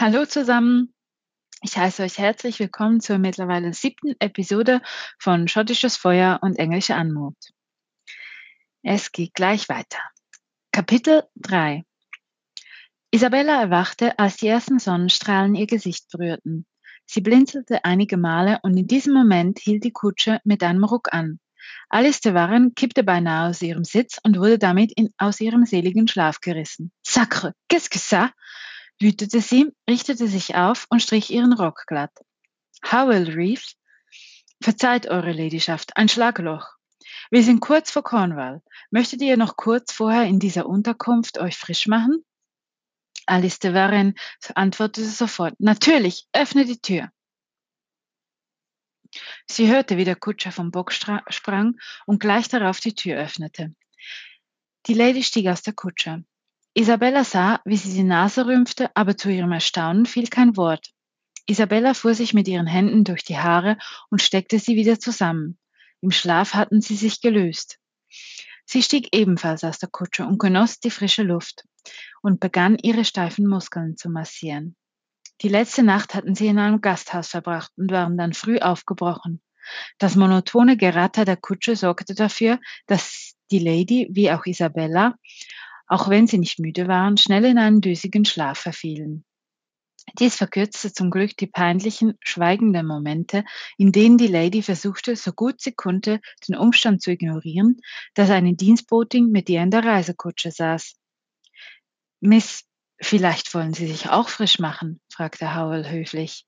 Hallo 0.00 0.24
zusammen. 0.24 0.94
Ich 1.60 1.76
heiße 1.76 2.02
euch 2.02 2.16
herzlich 2.16 2.58
willkommen 2.58 3.02
zur 3.02 3.18
mittlerweile 3.18 3.74
siebten 3.74 4.14
Episode 4.18 4.80
von 5.18 5.46
Schottisches 5.46 5.98
Feuer 5.98 6.38
und 6.40 6.58
englische 6.58 6.94
Anmut. 6.94 7.36
Es 8.82 9.12
geht 9.12 9.34
gleich 9.34 9.68
weiter. 9.68 9.98
Kapitel 10.72 11.24
3 11.36 11.84
Isabella 13.10 13.60
erwachte, 13.60 14.18
als 14.18 14.38
die 14.38 14.48
ersten 14.48 14.78
Sonnenstrahlen 14.78 15.54
ihr 15.54 15.66
Gesicht 15.66 16.08
berührten. 16.10 16.64
Sie 17.04 17.20
blinzelte 17.20 17.84
einige 17.84 18.16
Male 18.16 18.58
und 18.62 18.74
in 18.78 18.86
diesem 18.86 19.12
Moment 19.12 19.58
hielt 19.58 19.84
die 19.84 19.92
Kutsche 19.92 20.40
mit 20.44 20.62
einem 20.62 20.84
Ruck 20.84 21.12
an. 21.12 21.40
Alice 21.90 22.22
de 22.22 22.32
Warren 22.32 22.74
kippte 22.74 23.04
beinahe 23.04 23.50
aus 23.50 23.60
ihrem 23.60 23.84
Sitz 23.84 24.18
und 24.22 24.38
wurde 24.38 24.58
damit 24.58 24.92
in, 24.96 25.12
aus 25.18 25.42
ihrem 25.42 25.66
seligen 25.66 26.08
Schlaf 26.08 26.40
gerissen. 26.40 26.90
Sacre, 27.06 27.52
qu'est-ce 27.68 27.90
que 27.90 27.98
ça? 27.98 28.30
Wütete 29.00 29.40
sie, 29.40 29.72
richtete 29.88 30.28
sich 30.28 30.54
auf 30.54 30.86
und 30.90 31.00
strich 31.00 31.30
ihren 31.30 31.52
Rock 31.52 31.84
glatt. 31.86 32.12
Howell 32.90 33.30
rief, 33.30 33.74
Verzeiht, 34.62 35.08
Eure 35.08 35.32
Ladyschaft, 35.32 35.96
ein 35.96 36.08
Schlagloch. 36.08 36.68
Wir 37.30 37.42
sind 37.42 37.60
kurz 37.60 37.90
vor 37.90 38.02
Cornwall. 38.02 38.62
Möchtet 38.90 39.22
ihr 39.22 39.36
noch 39.36 39.56
kurz 39.56 39.92
vorher 39.92 40.24
in 40.24 40.38
dieser 40.38 40.66
Unterkunft 40.66 41.38
euch 41.38 41.56
frisch 41.56 41.86
machen? 41.86 42.24
Alice 43.26 43.58
de 43.58 43.72
Varenne 43.72 44.14
antwortete 44.54 45.08
sofort, 45.08 45.54
natürlich, 45.58 46.26
öffne 46.32 46.64
die 46.64 46.80
Tür. 46.80 47.10
Sie 49.46 49.68
hörte, 49.68 49.96
wie 49.96 50.04
der 50.04 50.16
Kutscher 50.16 50.52
vom 50.52 50.70
Bock 50.70 50.92
sprang 50.92 51.78
und 52.06 52.20
gleich 52.20 52.48
darauf 52.48 52.80
die 52.80 52.94
Tür 52.94 53.18
öffnete. 53.18 53.74
Die 54.86 54.94
Lady 54.94 55.22
stieg 55.22 55.48
aus 55.48 55.62
der 55.62 55.74
Kutsche. 55.74 56.24
Isabella 56.74 57.24
sah, 57.24 57.60
wie 57.64 57.76
sie 57.76 57.92
die 57.92 58.04
Nase 58.04 58.46
rümpfte, 58.46 58.90
aber 58.94 59.16
zu 59.16 59.28
ihrem 59.28 59.52
Erstaunen 59.52 60.06
fiel 60.06 60.28
kein 60.28 60.56
Wort. 60.56 60.90
Isabella 61.46 61.94
fuhr 61.94 62.14
sich 62.14 62.32
mit 62.32 62.46
ihren 62.46 62.68
Händen 62.68 63.02
durch 63.02 63.24
die 63.24 63.38
Haare 63.38 63.76
und 64.08 64.22
steckte 64.22 64.60
sie 64.60 64.76
wieder 64.76 65.00
zusammen. 65.00 65.58
Im 66.00 66.12
Schlaf 66.12 66.54
hatten 66.54 66.80
sie 66.80 66.94
sich 66.94 67.20
gelöst. 67.20 67.78
Sie 68.64 68.84
stieg 68.84 69.08
ebenfalls 69.12 69.64
aus 69.64 69.78
der 69.78 69.88
Kutsche 69.88 70.24
und 70.24 70.38
genoss 70.38 70.78
die 70.78 70.92
frische 70.92 71.24
Luft 71.24 71.64
und 72.22 72.38
begann 72.38 72.78
ihre 72.78 73.04
steifen 73.04 73.48
Muskeln 73.48 73.96
zu 73.96 74.08
massieren. 74.08 74.76
Die 75.40 75.48
letzte 75.48 75.82
Nacht 75.82 76.14
hatten 76.14 76.36
sie 76.36 76.46
in 76.46 76.58
einem 76.58 76.80
Gasthaus 76.80 77.28
verbracht 77.28 77.72
und 77.76 77.90
waren 77.90 78.16
dann 78.16 78.32
früh 78.32 78.58
aufgebrochen. 78.58 79.42
Das 79.98 80.14
monotone 80.14 80.76
Geratter 80.76 81.24
der 81.24 81.36
Kutsche 81.36 81.74
sorgte 81.74 82.14
dafür, 82.14 82.60
dass 82.86 83.34
die 83.50 83.58
Lady 83.58 84.08
wie 84.12 84.30
auch 84.30 84.46
Isabella 84.46 85.16
auch 85.90 86.08
wenn 86.08 86.28
sie 86.28 86.38
nicht 86.38 86.60
müde 86.60 86.86
waren, 86.86 87.16
schnell 87.16 87.44
in 87.44 87.58
einen 87.58 87.80
düsigen 87.80 88.24
Schlaf 88.24 88.58
verfielen. 88.58 89.24
Dies 90.20 90.36
verkürzte 90.36 90.92
zum 90.92 91.10
Glück 91.10 91.36
die 91.36 91.48
peinlichen, 91.48 92.16
schweigenden 92.22 92.86
Momente, 92.86 93.44
in 93.76 93.90
denen 93.90 94.16
die 94.16 94.28
Lady 94.28 94.62
versuchte, 94.62 95.16
so 95.16 95.32
gut 95.32 95.60
sie 95.60 95.72
konnte, 95.72 96.20
den 96.48 96.56
Umstand 96.56 97.02
zu 97.02 97.10
ignorieren, 97.10 97.80
dass 98.14 98.30
eine 98.30 98.54
Dienstbotin 98.54 99.32
mit 99.32 99.48
ihr 99.48 99.62
in 99.62 99.72
der 99.72 99.84
Reisekutsche 99.84 100.52
saß. 100.52 100.94
Miss, 102.20 102.64
vielleicht 103.00 103.52
wollen 103.52 103.74
Sie 103.74 103.88
sich 103.88 104.10
auch 104.10 104.28
frisch 104.28 104.60
machen? 104.60 105.00
fragte 105.12 105.56
Howell 105.56 105.90
höflich. 105.90 106.46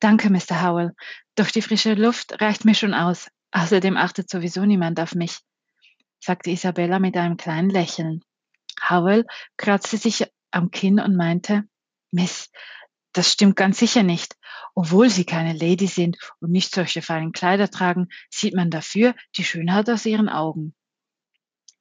Danke, 0.00 0.28
Mr. 0.28 0.60
Howell, 0.60 0.92
doch 1.36 1.50
die 1.52 1.62
frische 1.62 1.94
Luft 1.94 2.40
reicht 2.40 2.64
mir 2.64 2.74
schon 2.74 2.94
aus. 2.94 3.28
Außerdem 3.52 3.96
achtet 3.96 4.28
sowieso 4.28 4.64
niemand 4.64 4.98
auf 4.98 5.14
mich 5.14 5.38
sagte 6.24 6.50
Isabella 6.50 6.98
mit 6.98 7.16
einem 7.16 7.36
kleinen 7.36 7.68
Lächeln. 7.68 8.22
Howell 8.88 9.26
kratzte 9.56 9.98
sich 9.98 10.26
am 10.50 10.70
Kinn 10.70 10.98
und 10.98 11.16
meinte, 11.16 11.64
Miss, 12.10 12.50
das 13.12 13.30
stimmt 13.30 13.56
ganz 13.56 13.78
sicher 13.78 14.02
nicht. 14.02 14.36
Obwohl 14.74 15.10
Sie 15.10 15.24
keine 15.24 15.52
Lady 15.52 15.86
sind 15.86 16.16
und 16.40 16.50
nicht 16.50 16.74
solche 16.74 17.02
feinen 17.02 17.32
Kleider 17.32 17.70
tragen, 17.70 18.08
sieht 18.30 18.54
man 18.54 18.70
dafür 18.70 19.14
die 19.36 19.44
Schönheit 19.44 19.88
aus 19.90 20.06
Ihren 20.06 20.28
Augen. 20.28 20.74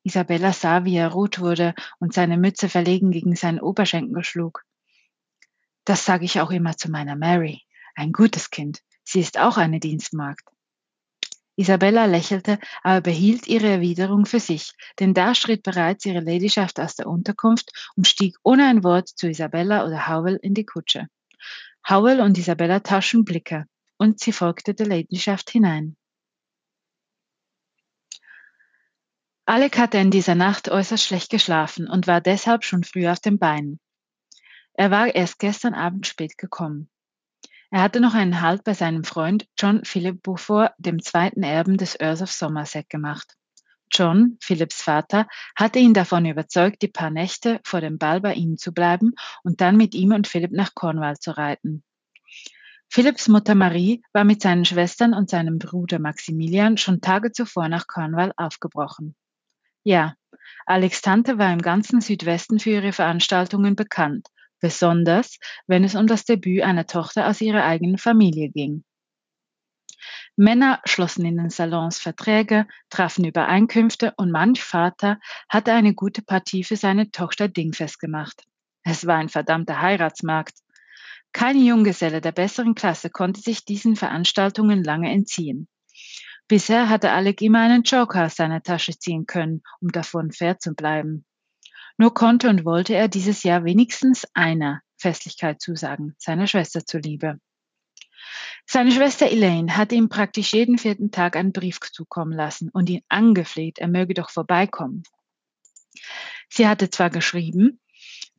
Isabella 0.04 0.52
sah, 0.52 0.84
wie 0.84 0.96
er 0.96 1.10
rot 1.10 1.40
wurde 1.40 1.74
und 2.00 2.14
seine 2.14 2.38
Mütze 2.38 2.68
verlegen 2.68 3.12
gegen 3.12 3.36
seinen 3.36 3.62
Oberschenkel 3.62 4.24
schlug. 4.24 4.66
Das 5.86 6.06
sage 6.06 6.26
ich 6.26 6.42
auch 6.42 6.52
immer 6.52 6.76
zu 6.76 6.92
meiner 6.92 7.16
Mary. 7.16 7.64
Ein 7.96 8.12
gutes 8.12 8.50
Kind. 8.50 8.82
Sie 9.04 9.22
ist 9.22 9.40
auch 9.40 9.58
eine 9.58 9.80
Dienstmagd. 9.80 10.53
Isabella 11.56 12.06
lächelte, 12.06 12.58
aber 12.82 13.02
behielt 13.02 13.48
ihre 13.48 13.68
Erwiderung 13.68 14.26
für 14.26 14.40
sich, 14.40 14.74
denn 15.00 15.14
da 15.14 15.36
schritt 15.36 15.62
bereits 15.62 16.06
ihre 16.06 16.20
Ladyschaft 16.20 16.80
aus 16.80 16.96
der 16.96 17.08
Unterkunft 17.08 17.72
und 17.96 18.08
stieg 18.08 18.38
ohne 18.44 18.66
ein 18.68 18.84
Wort 18.84 19.08
zu 19.10 19.30
Isabella 19.30 19.86
oder 19.86 20.08
Howell 20.08 20.40
in 20.42 20.56
die 20.56 20.66
Kutsche. 20.66 21.08
Howell 21.88 22.22
und 22.22 22.38
Isabella 22.38 22.80
tauschten 22.80 23.24
Blicke, 23.24 23.66
und 23.98 24.20
sie 24.20 24.32
folgte 24.32 24.74
der 24.74 24.88
Ladyschaft 24.88 25.52
hinein. 25.52 25.96
Alec 29.46 29.78
hatte 29.78 29.98
in 29.98 30.10
dieser 30.10 30.36
Nacht 30.36 30.70
äußerst 30.70 31.04
schlecht 31.04 31.30
geschlafen 31.30 31.90
und 31.90 32.08
war 32.08 32.22
deshalb 32.22 32.64
schon 32.64 32.84
früh 32.84 33.08
auf 33.08 33.20
den 33.20 33.38
Beinen. 33.38 33.80
Er 34.74 34.90
war 34.90 35.14
erst 35.14 35.38
gestern 35.38 35.74
Abend 35.74 36.08
spät 36.08 36.38
gekommen. 36.38 36.90
Er 37.74 37.82
hatte 37.82 38.00
noch 38.00 38.14
einen 38.14 38.40
Halt 38.40 38.64
bei 38.64 38.76
seinem 38.76 39.04
Freund 39.04 39.48
John 39.58 39.84
Philip 39.84 40.22
Beaufort, 40.22 40.76
dem 40.78 41.02
zweiten 41.02 41.42
Erben 41.42 41.76
des 41.76 42.00
Earls 42.00 42.22
of 42.22 42.32
Somerset, 42.32 42.88
gemacht. 42.88 43.34
John, 43.92 44.38
Philips 44.42 44.80
Vater, 44.80 45.28
hatte 45.56 45.80
ihn 45.80 45.96
davon 45.96 46.28
überzeugt, 46.28 46.84
die 46.84 46.88
paar 46.88 47.10
Nächte 47.10 47.60
vor 47.64 47.82
dem 47.82 47.98
Ball 47.98 48.22
bei 48.22 48.36
ihm 48.36 48.60
zu 48.60 48.74
bleiben 48.74 49.14
und 49.42 49.60
dann 49.60 49.76
mit 49.76 49.96
ihm 49.96 50.12
und 50.12 50.28
Philipp 50.28 50.52
nach 50.52 50.76
Cornwall 50.76 51.18
zu 51.18 51.36
reiten. 51.36 51.84
Philipps 52.90 53.28
Mutter 53.28 53.56
Marie 53.56 54.04
war 54.14 54.24
mit 54.24 54.44
seinen 54.44 54.66
Schwestern 54.66 55.16
und 55.16 55.32
seinem 55.32 55.58
Bruder 55.58 55.98
Maximilian 55.98 56.78
schon 56.78 57.02
Tage 57.02 57.32
zuvor 57.32 57.70
nach 57.70 57.88
Cornwall 57.88 58.34
aufgebrochen. 58.38 59.16
Ja, 59.84 60.14
Alex 60.68 61.02
Tante 61.02 61.40
war 61.40 61.52
im 61.52 61.64
ganzen 61.64 62.02
Südwesten 62.02 62.60
für 62.60 62.70
ihre 62.70 62.92
Veranstaltungen 62.94 63.76
bekannt 63.76 64.28
besonders 64.64 65.40
wenn 65.68 65.84
es 65.84 65.94
um 65.94 66.08
das 66.08 66.24
Debüt 66.24 66.62
einer 66.62 66.88
Tochter 66.88 67.28
aus 67.28 67.42
ihrer 67.42 67.66
eigenen 67.66 67.98
Familie 67.98 68.50
ging. 68.50 68.86
Männer 70.38 70.80
schlossen 70.86 71.26
in 71.26 71.36
den 71.36 71.50
Salons 71.50 72.00
Verträge, 72.00 72.66
trafen 72.90 73.26
Übereinkünfte 73.26 74.14
und 74.16 74.32
manch 74.32 74.64
Vater 74.64 75.20
hatte 75.50 75.74
eine 75.74 75.94
gute 75.94 76.22
Partie 76.22 76.64
für 76.64 76.78
seine 76.78 77.12
Tochter 77.12 77.50
dingfest 77.50 78.00
gemacht. 78.00 78.46
Es 78.84 79.06
war 79.06 79.18
ein 79.18 79.30
verdammter 79.30 79.82
Heiratsmarkt. 79.82 80.58
Kein 81.34 81.60
Junggeselle 81.62 82.22
der 82.22 82.32
besseren 82.32 82.74
Klasse 82.74 83.10
konnte 83.10 83.42
sich 83.42 83.66
diesen 83.66 83.98
Veranstaltungen 83.98 84.82
lange 84.82 85.12
entziehen. 85.12 85.68
Bisher 86.48 86.88
hatte 86.88 87.12
Alec 87.12 87.42
immer 87.42 87.60
einen 87.60 87.84
Joker 87.84 88.26
aus 88.26 88.36
seiner 88.36 88.64
Tasche 88.64 88.98
ziehen 88.98 89.26
können, 89.26 89.62
um 89.82 89.90
davon 89.90 90.32
fair 90.32 90.58
zu 90.58 90.74
bleiben. 90.74 91.26
Nur 91.98 92.14
konnte 92.14 92.50
und 92.50 92.66
wollte 92.66 92.96
er 92.96 93.08
dieses 93.08 93.44
Jahr 93.44 93.64
wenigstens 93.64 94.28
einer 94.34 94.82
Festlichkeit 94.98 95.62
zusagen, 95.62 96.16
seiner 96.18 96.48
Schwester 96.48 96.86
zuliebe. 96.86 97.40
Seine 98.66 98.92
Schwester 98.92 99.30
Elaine 99.30 99.76
hatte 99.76 99.96
ihm 99.96 100.10
praktisch 100.10 100.54
jeden 100.54 100.78
vierten 100.78 101.12
Tag 101.12 101.36
einen 101.36 101.52
Brief 101.52 101.80
zukommen 101.80 102.34
lassen 102.34 102.70
und 102.70 102.90
ihn 102.90 103.02
angefleht, 103.10 103.80
er 103.80 103.88
möge 103.88 104.14
doch 104.14 104.30
vorbeikommen. 104.30 105.04
Sie 106.50 106.68
hatte 106.68 106.90
zwar 106.90 107.10
geschrieben, 107.10 107.80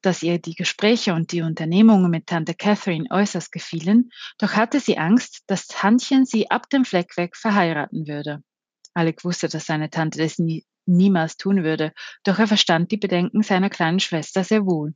dass 0.00 0.22
ihr 0.22 0.38
die 0.38 0.54
Gespräche 0.54 1.14
und 1.14 1.32
die 1.32 1.42
Unternehmungen 1.42 2.10
mit 2.10 2.26
Tante 2.26 2.54
Catherine 2.54 3.06
äußerst 3.10 3.52
gefielen, 3.52 4.10
doch 4.38 4.54
hatte 4.54 4.80
sie 4.80 4.98
Angst, 4.98 5.44
dass 5.46 5.66
Tantchen 5.66 6.26
sie 6.26 6.50
ab 6.50 6.68
dem 6.70 6.84
Fleck 6.84 7.16
weg 7.16 7.36
verheiraten 7.36 8.06
würde. 8.06 8.42
Alec 8.92 9.24
wusste, 9.24 9.48
dass 9.48 9.66
seine 9.66 9.90
Tante 9.90 10.18
das 10.18 10.38
nie, 10.38 10.64
niemals 10.86 11.36
tun 11.36 11.64
würde, 11.64 11.92
doch 12.24 12.38
er 12.38 12.46
verstand 12.46 12.90
die 12.90 12.96
Bedenken 12.96 13.42
seiner 13.42 13.70
kleinen 13.70 14.00
Schwester 14.00 14.44
sehr 14.44 14.66
wohl. 14.66 14.94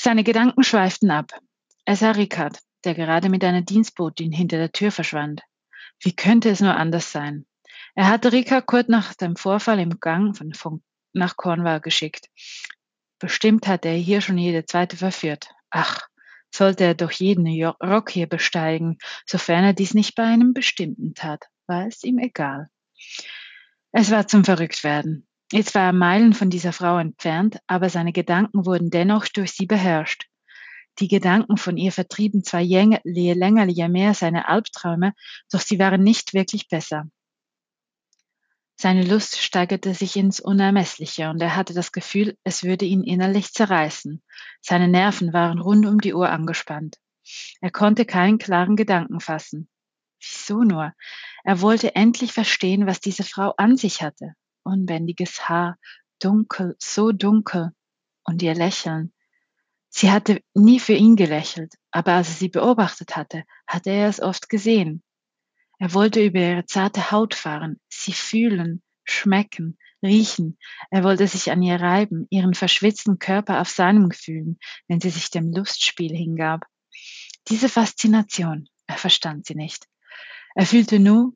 Seine 0.00 0.24
Gedanken 0.24 0.62
schweiften 0.62 1.10
ab. 1.10 1.32
Er 1.84 1.96
sah 1.96 2.12
Ricard, 2.12 2.58
der 2.84 2.94
gerade 2.94 3.28
mit 3.28 3.42
einer 3.44 3.62
Dienstbotin 3.62 4.32
hinter 4.32 4.58
der 4.58 4.72
Tür 4.72 4.92
verschwand. 4.92 5.42
Wie 6.00 6.14
könnte 6.14 6.50
es 6.50 6.60
nur 6.60 6.76
anders 6.76 7.12
sein? 7.12 7.46
Er 7.94 8.08
hatte 8.08 8.32
Ricard 8.32 8.66
kurz 8.66 8.88
nach 8.88 9.14
dem 9.14 9.36
Vorfall 9.36 9.78
im 9.78 10.00
Gang 10.00 10.36
von, 10.36 10.52
von, 10.52 10.82
nach 11.12 11.36
Cornwall 11.36 11.80
geschickt. 11.80 12.28
Bestimmt 13.18 13.66
hatte 13.66 13.88
er 13.88 13.96
hier 13.96 14.20
schon 14.20 14.36
jede 14.36 14.66
zweite 14.66 14.96
verführt. 14.96 15.48
Ach, 15.70 16.06
sollte 16.54 16.84
er 16.84 16.94
doch 16.94 17.10
jeden 17.12 17.46
Rock 17.64 18.10
hier 18.10 18.26
besteigen, 18.26 18.98
sofern 19.24 19.64
er 19.64 19.72
dies 19.72 19.94
nicht 19.94 20.14
bei 20.14 20.24
einem 20.24 20.52
bestimmten 20.52 21.14
tat, 21.14 21.44
war 21.66 21.86
es 21.86 22.04
ihm 22.04 22.18
egal. 22.18 22.68
Es 23.98 24.10
war 24.10 24.28
zum 24.28 24.44
Verrücktwerden. 24.44 25.26
Jetzt 25.50 25.74
war 25.74 25.84
er 25.84 25.92
Meilen 25.94 26.34
von 26.34 26.50
dieser 26.50 26.74
Frau 26.74 26.98
entfernt, 26.98 27.60
aber 27.66 27.88
seine 27.88 28.12
Gedanken 28.12 28.66
wurden 28.66 28.90
dennoch 28.90 29.26
durch 29.26 29.52
sie 29.52 29.64
beherrscht. 29.64 30.28
Die 30.98 31.08
Gedanken 31.08 31.56
von 31.56 31.78
ihr 31.78 31.92
vertrieben 31.92 32.44
zwar 32.44 32.60
je 32.60 33.32
länger 33.32 33.64
je 33.68 33.88
mehr 33.88 34.12
seine 34.12 34.48
Albträume, 34.48 35.14
doch 35.50 35.60
sie 35.60 35.78
waren 35.78 36.02
nicht 36.02 36.34
wirklich 36.34 36.68
besser. 36.68 37.08
Seine 38.74 39.02
Lust 39.02 39.38
steigerte 39.38 39.94
sich 39.94 40.14
ins 40.16 40.40
Unermessliche 40.40 41.30
und 41.30 41.40
er 41.40 41.56
hatte 41.56 41.72
das 41.72 41.90
Gefühl, 41.90 42.36
es 42.44 42.64
würde 42.64 42.84
ihn 42.84 43.02
innerlich 43.02 43.54
zerreißen. 43.54 44.22
Seine 44.60 44.88
Nerven 44.88 45.32
waren 45.32 45.58
rund 45.58 45.86
um 45.86 46.02
die 46.02 46.12
Uhr 46.12 46.28
angespannt. 46.28 46.98
Er 47.62 47.70
konnte 47.70 48.04
keinen 48.04 48.36
klaren 48.36 48.76
Gedanken 48.76 49.20
fassen. 49.20 49.70
Wieso 50.20 50.62
nur? 50.62 50.92
Er 51.44 51.60
wollte 51.60 51.94
endlich 51.94 52.32
verstehen, 52.32 52.86
was 52.86 53.00
diese 53.00 53.24
Frau 53.24 53.54
an 53.56 53.76
sich 53.76 54.02
hatte. 54.02 54.34
Unbändiges 54.62 55.48
Haar, 55.48 55.78
dunkel, 56.20 56.76
so 56.78 57.12
dunkel. 57.12 57.72
Und 58.24 58.42
ihr 58.42 58.54
Lächeln. 58.54 59.12
Sie 59.88 60.10
hatte 60.10 60.42
nie 60.52 60.80
für 60.80 60.92
ihn 60.92 61.16
gelächelt, 61.16 61.74
aber 61.90 62.12
als 62.12 62.28
er 62.28 62.34
sie 62.34 62.48
beobachtet 62.48 63.16
hatte, 63.16 63.44
hatte 63.66 63.90
er 63.90 64.08
es 64.08 64.20
oft 64.20 64.48
gesehen. 64.48 65.02
Er 65.78 65.94
wollte 65.94 66.24
über 66.24 66.40
ihre 66.40 66.66
zarte 66.66 67.10
Haut 67.10 67.34
fahren, 67.34 67.80
sie 67.88 68.12
fühlen, 68.12 68.82
schmecken, 69.04 69.78
riechen. 70.02 70.58
Er 70.90 71.04
wollte 71.04 71.26
sich 71.26 71.50
an 71.50 71.62
ihr 71.62 71.80
reiben, 71.80 72.26
ihren 72.30 72.54
verschwitzten 72.54 73.18
Körper 73.18 73.60
auf 73.60 73.68
seinem 73.68 74.10
fühlen, 74.10 74.58
wenn 74.88 75.00
sie 75.00 75.10
sich 75.10 75.30
dem 75.30 75.50
Lustspiel 75.52 76.14
hingab. 76.14 76.64
Diese 77.48 77.68
Faszination, 77.68 78.68
er 78.86 78.96
verstand 78.98 79.46
sie 79.46 79.54
nicht. 79.54 79.86
Er 80.58 80.64
fühlte 80.64 80.98
nur, 80.98 81.34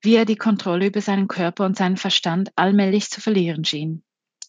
wie 0.00 0.14
er 0.14 0.24
die 0.24 0.36
Kontrolle 0.36 0.86
über 0.86 1.02
seinen 1.02 1.28
Körper 1.28 1.66
und 1.66 1.76
seinen 1.76 1.98
Verstand 1.98 2.50
allmählich 2.56 3.10
zu 3.10 3.20
verlieren 3.20 3.66
schien. 3.66 4.02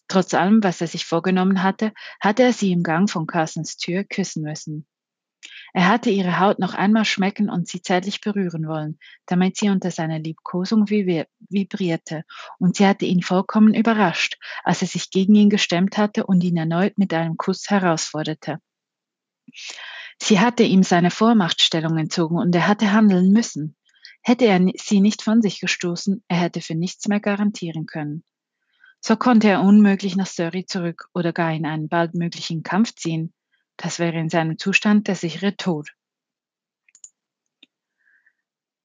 Trotz 0.08 0.32
allem, 0.32 0.64
was 0.64 0.80
er 0.80 0.86
sich 0.86 1.04
vorgenommen 1.04 1.62
hatte, 1.62 1.92
hatte 2.20 2.42
er 2.42 2.54
sie 2.54 2.72
im 2.72 2.82
Gang 2.82 3.08
von 3.08 3.26
Carsons 3.26 3.76
Tür 3.76 4.02
küssen 4.02 4.42
müssen. 4.42 4.86
Er 5.74 5.88
hatte 5.88 6.08
ihre 6.08 6.40
Haut 6.40 6.58
noch 6.58 6.72
einmal 6.72 7.04
schmecken 7.04 7.50
und 7.50 7.68
sie 7.68 7.82
zärtlich 7.82 8.22
berühren 8.22 8.66
wollen, 8.66 8.98
damit 9.26 9.58
sie 9.58 9.68
unter 9.68 9.90
seiner 9.90 10.18
Liebkosung 10.18 10.88
vibrierte, 10.88 12.24
und 12.58 12.76
sie 12.76 12.86
hatte 12.86 13.04
ihn 13.04 13.22
vollkommen 13.22 13.74
überrascht, 13.74 14.38
als 14.62 14.80
er 14.80 14.88
sich 14.88 15.10
gegen 15.10 15.34
ihn 15.34 15.50
gestemmt 15.50 15.98
hatte 15.98 16.24
und 16.24 16.42
ihn 16.42 16.56
erneut 16.56 16.96
mit 16.96 17.12
einem 17.12 17.36
Kuss 17.36 17.68
herausforderte. 17.68 18.58
Sie 20.18 20.40
hatte 20.40 20.62
ihm 20.62 20.82
seine 20.82 21.10
Vormachtstellung 21.10 21.98
entzogen 21.98 22.38
und 22.38 22.54
er 22.54 22.66
hatte 22.66 22.92
handeln 22.92 23.30
müssen. 23.30 23.76
Hätte 24.26 24.46
er 24.46 24.58
sie 24.76 25.00
nicht 25.00 25.20
von 25.20 25.42
sich 25.42 25.60
gestoßen, 25.60 26.24
er 26.28 26.38
hätte 26.38 26.62
für 26.62 26.74
nichts 26.74 27.08
mehr 27.08 27.20
garantieren 27.20 27.84
können. 27.84 28.24
So 28.98 29.16
konnte 29.16 29.48
er 29.48 29.60
unmöglich 29.60 30.16
nach 30.16 30.26
Surrey 30.26 30.64
zurück 30.64 31.10
oder 31.12 31.34
gar 31.34 31.52
in 31.52 31.66
einen 31.66 31.90
bald 31.90 32.14
möglichen 32.14 32.62
Kampf 32.62 32.94
ziehen. 32.94 33.34
Das 33.76 33.98
wäre 33.98 34.18
in 34.18 34.30
seinem 34.30 34.56
Zustand 34.56 35.08
der 35.08 35.14
sichere 35.14 35.56
Tod. 35.56 35.90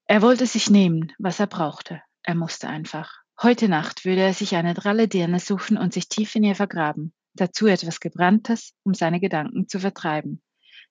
Er 0.08 0.22
wollte 0.22 0.46
sich 0.46 0.70
nehmen, 0.70 1.14
was 1.18 1.40
er 1.40 1.48
brauchte. 1.48 2.02
Er 2.24 2.36
musste 2.36 2.68
einfach. 2.68 3.22
Heute 3.42 3.70
Nacht 3.70 4.04
würde 4.04 4.24
er 4.24 4.34
sich 4.34 4.58
eine 4.58 4.74
dralle 4.74 5.08
Dirne 5.08 5.40
suchen 5.40 5.78
und 5.78 5.94
sich 5.94 6.10
tief 6.10 6.36
in 6.36 6.44
ihr 6.44 6.56
vergraben. 6.56 7.14
Dazu 7.34 7.68
etwas 7.68 8.02
Gebranntes, 8.02 8.74
um 8.84 8.94
seine 8.94 9.22
Gedanken 9.22 9.70
zu 9.70 9.80
vertreiben. 9.80 10.42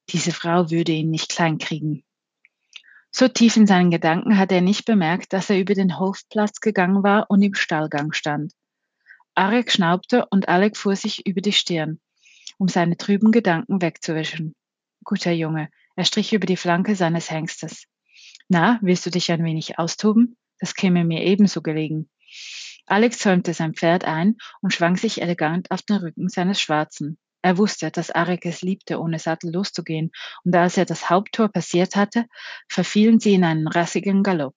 Diese 0.08 0.32
Frau 0.32 0.70
würde 0.70 0.92
ihn 0.92 1.10
nicht 1.10 1.28
kleinkriegen. 1.28 2.02
So 3.10 3.28
tief 3.28 3.56
in 3.56 3.66
seinen 3.66 3.90
Gedanken 3.90 4.38
hatte 4.38 4.54
er 4.54 4.60
nicht 4.60 4.84
bemerkt, 4.84 5.32
dass 5.32 5.50
er 5.50 5.58
über 5.58 5.74
den 5.74 5.98
Hofplatz 5.98 6.60
gegangen 6.60 7.02
war 7.02 7.26
und 7.30 7.42
im 7.42 7.54
Stallgang 7.54 8.12
stand. 8.12 8.52
Arek 9.34 9.72
schnaubte 9.72 10.26
und 10.30 10.48
Alec 10.48 10.76
fuhr 10.76 10.96
sich 10.96 11.26
über 11.26 11.40
die 11.40 11.52
Stirn 11.52 12.00
um 12.58 12.68
seine 12.68 12.96
trüben 12.96 13.32
Gedanken 13.32 13.80
wegzuwischen. 13.80 14.54
Guter 15.04 15.32
Junge, 15.32 15.70
er 15.96 16.04
strich 16.04 16.32
über 16.32 16.46
die 16.46 16.56
Flanke 16.56 16.96
seines 16.96 17.30
Hengstes. 17.30 17.84
Na, 18.48 18.78
willst 18.82 19.06
du 19.06 19.10
dich 19.10 19.30
ein 19.30 19.44
wenig 19.44 19.78
austoben? 19.78 20.36
Das 20.58 20.74
käme 20.74 21.04
mir 21.04 21.22
ebenso 21.22 21.62
gelegen. 21.62 22.10
Alex 22.86 23.18
zäumte 23.18 23.54
sein 23.54 23.74
Pferd 23.74 24.04
ein 24.04 24.36
und 24.60 24.72
schwang 24.72 24.96
sich 24.96 25.22
elegant 25.22 25.70
auf 25.70 25.82
den 25.82 25.96
Rücken 25.96 26.28
seines 26.28 26.60
Schwarzen. 26.60 27.18
Er 27.48 27.56
wusste, 27.56 27.90
dass 27.90 28.10
Arek 28.10 28.44
es 28.44 28.60
liebte, 28.60 29.00
ohne 29.00 29.18
Sattel 29.18 29.50
loszugehen, 29.50 30.10
und 30.44 30.54
als 30.54 30.76
er 30.76 30.84
das 30.84 31.08
Haupttor 31.08 31.48
passiert 31.48 31.96
hatte, 31.96 32.26
verfielen 32.68 33.20
sie 33.20 33.32
in 33.32 33.42
einen 33.42 33.66
rassigen 33.66 34.22
Galopp. 34.22 34.54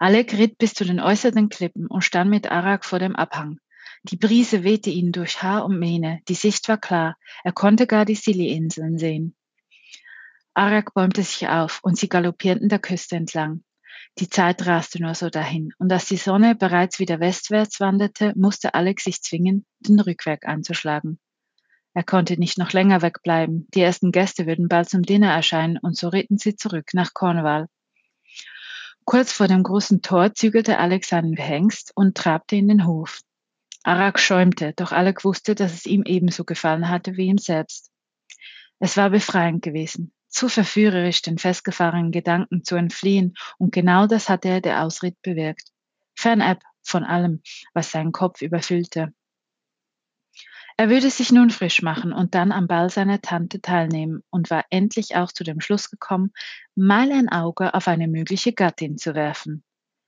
Alec 0.00 0.32
ritt 0.32 0.58
bis 0.58 0.74
zu 0.74 0.84
den 0.84 0.98
äußeren 0.98 1.50
Klippen 1.50 1.86
und 1.86 2.02
stand 2.02 2.28
mit 2.28 2.50
Arak 2.50 2.84
vor 2.84 2.98
dem 2.98 3.14
Abhang. 3.14 3.60
Die 4.02 4.16
Brise 4.16 4.64
wehte 4.64 4.90
ihn 4.90 5.12
durch 5.12 5.44
Haar 5.44 5.64
und 5.64 5.78
Mähne, 5.78 6.22
die 6.28 6.34
Sicht 6.34 6.68
war 6.68 6.76
klar, 6.76 7.16
er 7.44 7.52
konnte 7.52 7.86
gar 7.86 8.04
die 8.04 8.16
Scilly-Inseln 8.16 8.98
sehen. 8.98 9.36
Arak 10.54 10.92
bäumte 10.92 11.22
sich 11.22 11.46
auf 11.46 11.78
und 11.84 11.96
sie 11.96 12.08
galoppierten 12.08 12.68
der 12.68 12.80
Küste 12.80 13.14
entlang. 13.14 13.62
Die 14.18 14.28
Zeit 14.28 14.66
raste 14.66 15.00
nur 15.00 15.14
so 15.14 15.30
dahin, 15.30 15.72
und 15.78 15.92
als 15.92 16.06
die 16.06 16.16
Sonne 16.16 16.56
bereits 16.56 16.98
wieder 16.98 17.20
westwärts 17.20 17.78
wanderte, 17.78 18.32
musste 18.34 18.74
Alex 18.74 19.04
sich 19.04 19.22
zwingen, 19.22 19.64
den 19.78 20.00
Rückweg 20.00 20.48
anzuschlagen. 20.48 21.20
Er 21.94 22.02
konnte 22.02 22.38
nicht 22.38 22.58
noch 22.58 22.72
länger 22.72 23.02
wegbleiben, 23.02 23.68
die 23.72 23.80
ersten 23.80 24.10
Gäste 24.10 24.46
würden 24.46 24.68
bald 24.68 24.90
zum 24.90 25.02
Dinner 25.02 25.32
erscheinen, 25.32 25.78
und 25.78 25.96
so 25.96 26.08
ritten 26.08 26.38
sie 26.38 26.56
zurück 26.56 26.90
nach 26.92 27.14
Cornwall. 27.14 27.68
Kurz 29.04 29.32
vor 29.32 29.46
dem 29.46 29.62
großen 29.62 30.02
Tor 30.02 30.34
zügelte 30.34 30.78
Alex 30.78 31.10
seinen 31.10 31.36
Hengst 31.36 31.92
und 31.94 32.16
trabte 32.16 32.56
in 32.56 32.68
den 32.68 32.86
Hof. 32.86 33.20
Arak 33.84 34.18
schäumte, 34.18 34.72
doch 34.74 34.92
Alec 34.92 35.24
wusste, 35.24 35.54
dass 35.54 35.72
es 35.72 35.86
ihm 35.86 36.02
ebenso 36.04 36.44
gefallen 36.44 36.88
hatte 36.88 37.16
wie 37.16 37.26
ihm 37.26 37.38
selbst. 37.38 37.92
Es 38.80 38.96
war 38.96 39.10
befreiend 39.10 39.62
gewesen, 39.62 40.12
zu 40.28 40.48
verführerisch, 40.48 41.22
den 41.22 41.38
festgefahrenen 41.38 42.10
Gedanken 42.10 42.64
zu 42.64 42.74
entfliehen, 42.74 43.36
und 43.58 43.72
genau 43.72 44.06
das 44.06 44.28
hatte 44.28 44.48
er 44.48 44.60
der 44.60 44.82
Ausritt 44.82 45.20
bewirkt. 45.22 45.68
Fernab 46.16 46.62
von 46.82 47.04
allem, 47.04 47.42
was 47.72 47.90
seinen 47.90 48.12
Kopf 48.12 48.42
überfüllte. 48.42 49.12
Er 50.76 50.90
würde 50.90 51.08
sich 51.08 51.30
nun 51.30 51.50
frisch 51.50 51.82
machen 51.82 52.12
und 52.12 52.34
dann 52.34 52.50
am 52.50 52.66
Ball 52.66 52.90
seiner 52.90 53.20
Tante 53.20 53.60
teilnehmen 53.60 54.24
und 54.30 54.50
war 54.50 54.64
endlich 54.70 55.14
auch 55.14 55.30
zu 55.30 55.44
dem 55.44 55.60
Schluss 55.60 55.88
gekommen, 55.88 56.32
mal 56.74 57.12
ein 57.12 57.28
Auge 57.28 57.74
auf 57.74 57.86
eine 57.86 58.08
mögliche 58.08 58.52
Gattin 58.52 58.98
zu 58.98 59.14
werfen. 59.14 59.62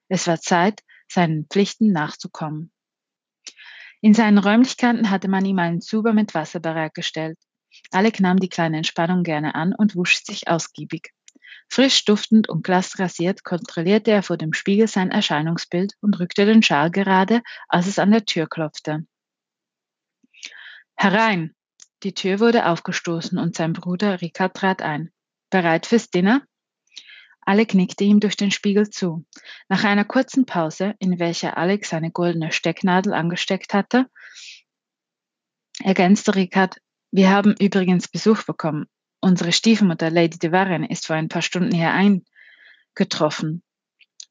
Es 0.09 0.27
war 0.27 0.41
Zeit, 0.41 0.83
seinen 1.09 1.47
Pflichten 1.47 1.93
nachzukommen. 1.93 2.73
In 4.01 4.13
seinen 4.13 4.39
Räumlichkeiten 4.39 5.09
hatte 5.11 5.29
man 5.29 5.45
ihm 5.45 5.61
einen 5.61 5.81
Zuber 5.81 6.13
mit 6.13 6.35
Wasser 6.35 6.59
bereitgestellt. 6.59 7.39
Alec 7.93 8.19
nahm 8.19 8.41
die 8.41 8.49
kleine 8.49 8.79
Entspannung 8.79 9.23
gerne 9.23 9.55
an 9.55 9.73
und 9.73 9.95
wusch 9.95 10.25
sich 10.25 10.49
ausgiebig. 10.49 11.13
Frisch 11.69 12.05
duftend 12.05 12.49
und 12.49 12.65
glastrasiert 12.65 13.45
kontrollierte 13.45 14.11
er 14.11 14.25
vor 14.25 14.37
dem 14.37 14.53
Spiegel 14.53 14.89
sein 14.89 15.13
Erscheinungsbild 15.13 15.95
und 16.01 16.19
rückte 16.19 16.45
den 16.45 16.63
Schal 16.63 16.91
gerade, 16.91 17.43
als 17.69 17.87
es 17.87 18.01
an 18.01 18.11
der 18.11 18.25
Tür 18.25 18.49
klopfte. 18.49 19.07
Herein! 20.97 21.55
Die 22.03 22.15
Tür 22.15 22.41
wurde 22.41 22.67
aufgestoßen 22.67 23.39
und 23.39 23.55
sein 23.55 23.73
Bruder 23.75 24.21
Ricard 24.23 24.55
trat 24.57 24.83
ein. 24.83 25.13
Bereit 25.51 25.87
fürs 25.87 26.11
Dinner? 26.11 26.43
Alec 27.43 27.75
nickte 27.75 28.03
ihm 28.03 28.19
durch 28.19 28.37
den 28.37 28.51
Spiegel 28.51 28.91
zu. 28.91 29.25
Nach 29.69 29.85
einer 29.85 30.05
kurzen 30.05 30.47
Pause, 30.47 30.95
in 30.99 31.19
welcher 31.19 31.57
Alec 31.57 31.85
seine 31.85 32.11
goldene 32.11 32.51
Stecknadel 32.51 33.13
angesteckt 33.13 33.73
hatte, 33.73 34.07
ergänzte 35.83 36.35
Ricard, 36.35 36.79
wir 37.13 37.31
haben 37.31 37.55
übrigens 37.59 38.09
Besuch 38.09 38.43
bekommen. 38.45 38.87
Unsere 39.21 39.53
Stiefmutter 39.53 40.11
Lady 40.11 40.39
de 40.39 40.51
Warren 40.51 40.85
ist 40.85 41.07
vor 41.07 41.17
ein 41.17 41.29
paar 41.29 41.43
Stunden 41.43 41.75
hier 41.75 41.93
eingetroffen. 41.93 43.63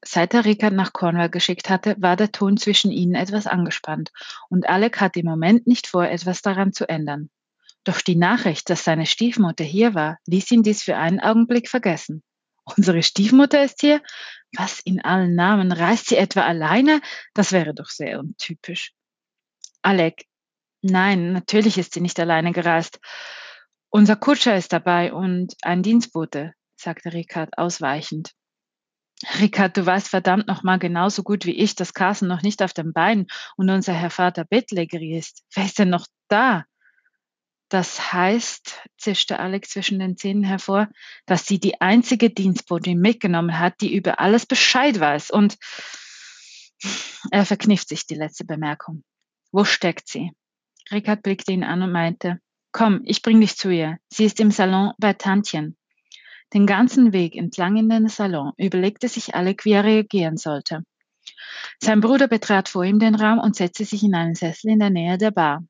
Seit 0.04 0.34
er 0.34 0.44
Ricard 0.44 0.74
nach 0.74 0.92
Cornwall 0.92 1.30
geschickt 1.30 1.70
hatte, 1.70 1.96
war 1.98 2.16
der 2.16 2.32
Ton 2.32 2.56
zwischen 2.56 2.90
ihnen 2.90 3.14
etwas 3.14 3.46
angespannt, 3.46 4.12
und 4.48 4.68
Alec 4.68 5.00
hatte 5.00 5.20
im 5.20 5.26
Moment 5.26 5.66
nicht 5.66 5.86
vor, 5.86 6.06
etwas 6.06 6.42
daran 6.42 6.72
zu 6.72 6.88
ändern. 6.88 7.30
Doch 7.84 8.00
die 8.00 8.16
Nachricht, 8.16 8.68
dass 8.68 8.84
seine 8.84 9.06
Stiefmutter 9.06 9.64
hier 9.64 9.94
war, 9.94 10.18
ließ 10.26 10.50
ihn 10.50 10.62
dies 10.62 10.82
für 10.82 10.96
einen 10.96 11.20
Augenblick 11.20 11.68
vergessen. 11.68 12.22
Unsere 12.64 13.02
Stiefmutter 13.02 13.62
ist 13.62 13.80
hier? 13.80 14.02
Was 14.56 14.80
in 14.80 15.00
allen 15.00 15.34
Namen? 15.36 15.70
Reist 15.70 16.08
sie 16.08 16.16
etwa 16.16 16.40
alleine? 16.42 17.00
Das 17.32 17.52
wäre 17.52 17.74
doch 17.74 17.88
sehr 17.88 18.18
untypisch. 18.18 18.92
Alec, 19.82 20.24
nein, 20.82 21.32
natürlich 21.32 21.78
ist 21.78 21.94
sie 21.94 22.00
nicht 22.00 22.18
alleine 22.18 22.50
gereist. 22.50 22.98
Unser 23.88 24.16
Kutscher 24.16 24.56
ist 24.56 24.72
dabei 24.72 25.12
und 25.12 25.54
ein 25.62 25.84
Dienstbote, 25.84 26.54
sagte 26.74 27.12
Ricard 27.12 27.56
ausweichend. 27.56 28.32
Ricard, 29.40 29.76
du 29.76 29.86
weißt 29.86 30.08
verdammt 30.08 30.46
noch 30.46 30.62
mal 30.62 30.78
genauso 30.78 31.22
gut 31.22 31.46
wie 31.46 31.56
ich, 31.56 31.74
dass 31.74 31.94
Carson 31.94 32.28
noch 32.28 32.42
nicht 32.42 32.62
auf 32.62 32.74
dem 32.74 32.92
Bein 32.92 33.26
und 33.56 33.70
unser 33.70 33.94
Herr 33.94 34.10
Vater 34.10 34.44
bettlägerig 34.44 35.12
ist. 35.12 35.42
Wer 35.54 35.64
ist 35.64 35.78
denn 35.78 35.88
noch 35.88 36.06
da? 36.28 36.64
Das 37.68 38.12
heißt, 38.12 38.82
zischte 38.96 39.40
Alex 39.40 39.70
zwischen 39.70 39.98
den 39.98 40.16
Zähnen 40.16 40.44
hervor, 40.44 40.88
dass 41.24 41.46
sie 41.46 41.58
die 41.58 41.80
einzige 41.80 42.30
Dienstbotin 42.30 43.00
mitgenommen 43.00 43.58
hat, 43.58 43.80
die 43.80 43.94
über 43.94 44.20
alles 44.20 44.46
Bescheid 44.46 45.00
weiß. 45.00 45.30
Und 45.30 45.56
er 47.32 47.44
verkniff 47.44 47.84
sich 47.84 48.06
die 48.06 48.14
letzte 48.14 48.44
Bemerkung. 48.44 49.02
Wo 49.50 49.64
steckt 49.64 50.08
sie? 50.08 50.30
Rickard 50.92 51.22
blickte 51.22 51.52
ihn 51.52 51.64
an 51.64 51.82
und 51.82 51.90
meinte, 51.90 52.40
komm, 52.70 53.00
ich 53.04 53.22
bring 53.22 53.40
dich 53.40 53.56
zu 53.56 53.70
ihr. 53.70 53.98
Sie 54.08 54.24
ist 54.24 54.38
im 54.38 54.52
Salon 54.52 54.92
bei 54.98 55.14
Tantchen. 55.14 55.76
Den 56.54 56.66
ganzen 56.66 57.12
Weg 57.12 57.36
entlang 57.36 57.76
in 57.76 57.88
den 57.88 58.08
Salon 58.08 58.52
überlegte 58.56 59.08
sich 59.08 59.34
Alec, 59.34 59.64
wie 59.64 59.72
er 59.72 59.84
reagieren 59.84 60.36
sollte. 60.36 60.84
Sein 61.80 62.00
Bruder 62.00 62.28
betrat 62.28 62.68
vor 62.68 62.84
ihm 62.84 62.98
den 62.98 63.14
Raum 63.14 63.38
und 63.38 63.56
setzte 63.56 63.84
sich 63.84 64.02
in 64.02 64.14
einen 64.14 64.34
Sessel 64.34 64.70
in 64.70 64.78
der 64.78 64.90
Nähe 64.90 65.18
der 65.18 65.32
Bar. 65.32 65.64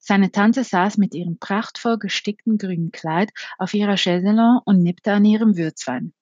Seine 0.00 0.32
Tante 0.32 0.64
saß 0.64 0.96
mit 0.96 1.14
ihrem 1.14 1.38
prachtvoll 1.38 1.98
gestickten 1.98 2.58
grünen 2.58 2.90
Kleid 2.90 3.30
auf 3.58 3.74
ihrer 3.74 3.96
Chaiselon 3.96 4.60
und 4.64 4.82
nippte 4.82 5.12
an 5.12 5.24
ihrem 5.24 5.56
Würzwein. 5.56 6.12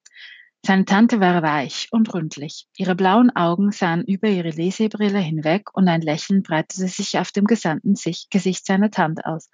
Seine 0.65 0.85
Tante 0.85 1.21
war 1.21 1.41
weich 1.43 1.87
und 1.91 2.13
rundlich. 2.13 2.67
Ihre 2.75 2.95
blauen 2.95 3.33
Augen 3.35 3.71
sahen 3.71 4.03
über 4.03 4.27
ihre 4.27 4.49
Lesebrille 4.49 5.19
hinweg 5.19 5.69
und 5.73 5.87
ein 5.87 6.01
Lächeln 6.01 6.43
breitete 6.43 6.87
sich 6.87 7.17
auf 7.17 7.31
dem 7.31 7.45
gesamten 7.45 7.93
Gesicht 8.29 8.65
seiner 8.65 8.91
Tante 8.91 9.25
aus. 9.25 9.49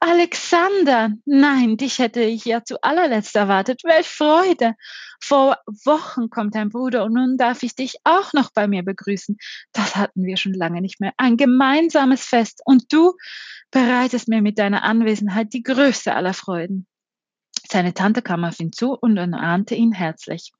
Alexander! 0.00 1.10
Nein, 1.26 1.76
dich 1.76 1.98
hätte 1.98 2.22
ich 2.22 2.46
ja 2.46 2.64
zu 2.64 2.80
allerletzt 2.82 3.36
erwartet. 3.36 3.82
Welch 3.84 4.08
Freude! 4.08 4.74
Vor 5.20 5.58
Wochen 5.84 6.30
kommt 6.30 6.54
dein 6.54 6.70
Bruder 6.70 7.04
und 7.04 7.12
nun 7.12 7.36
darf 7.36 7.62
ich 7.62 7.74
dich 7.74 7.96
auch 8.04 8.32
noch 8.32 8.50
bei 8.52 8.66
mir 8.66 8.82
begrüßen. 8.82 9.36
Das 9.72 9.96
hatten 9.96 10.24
wir 10.24 10.36
schon 10.36 10.54
lange 10.54 10.80
nicht 10.80 11.00
mehr. 11.00 11.12
Ein 11.18 11.36
gemeinsames 11.36 12.24
Fest 12.24 12.62
und 12.64 12.92
du 12.92 13.14
bereitest 13.70 14.28
mir 14.28 14.40
mit 14.40 14.58
deiner 14.58 14.82
Anwesenheit 14.84 15.52
die 15.52 15.62
größte 15.62 16.14
aller 16.14 16.34
Freuden. 16.34 16.86
Seine 17.74 17.92
Tante 17.92 18.22
kam 18.22 18.44
auf 18.44 18.60
ihn 18.60 18.70
zu 18.70 18.92
und 18.92 19.18
umarmte 19.18 19.74
ihn 19.74 19.90
herzlich. 19.90 20.52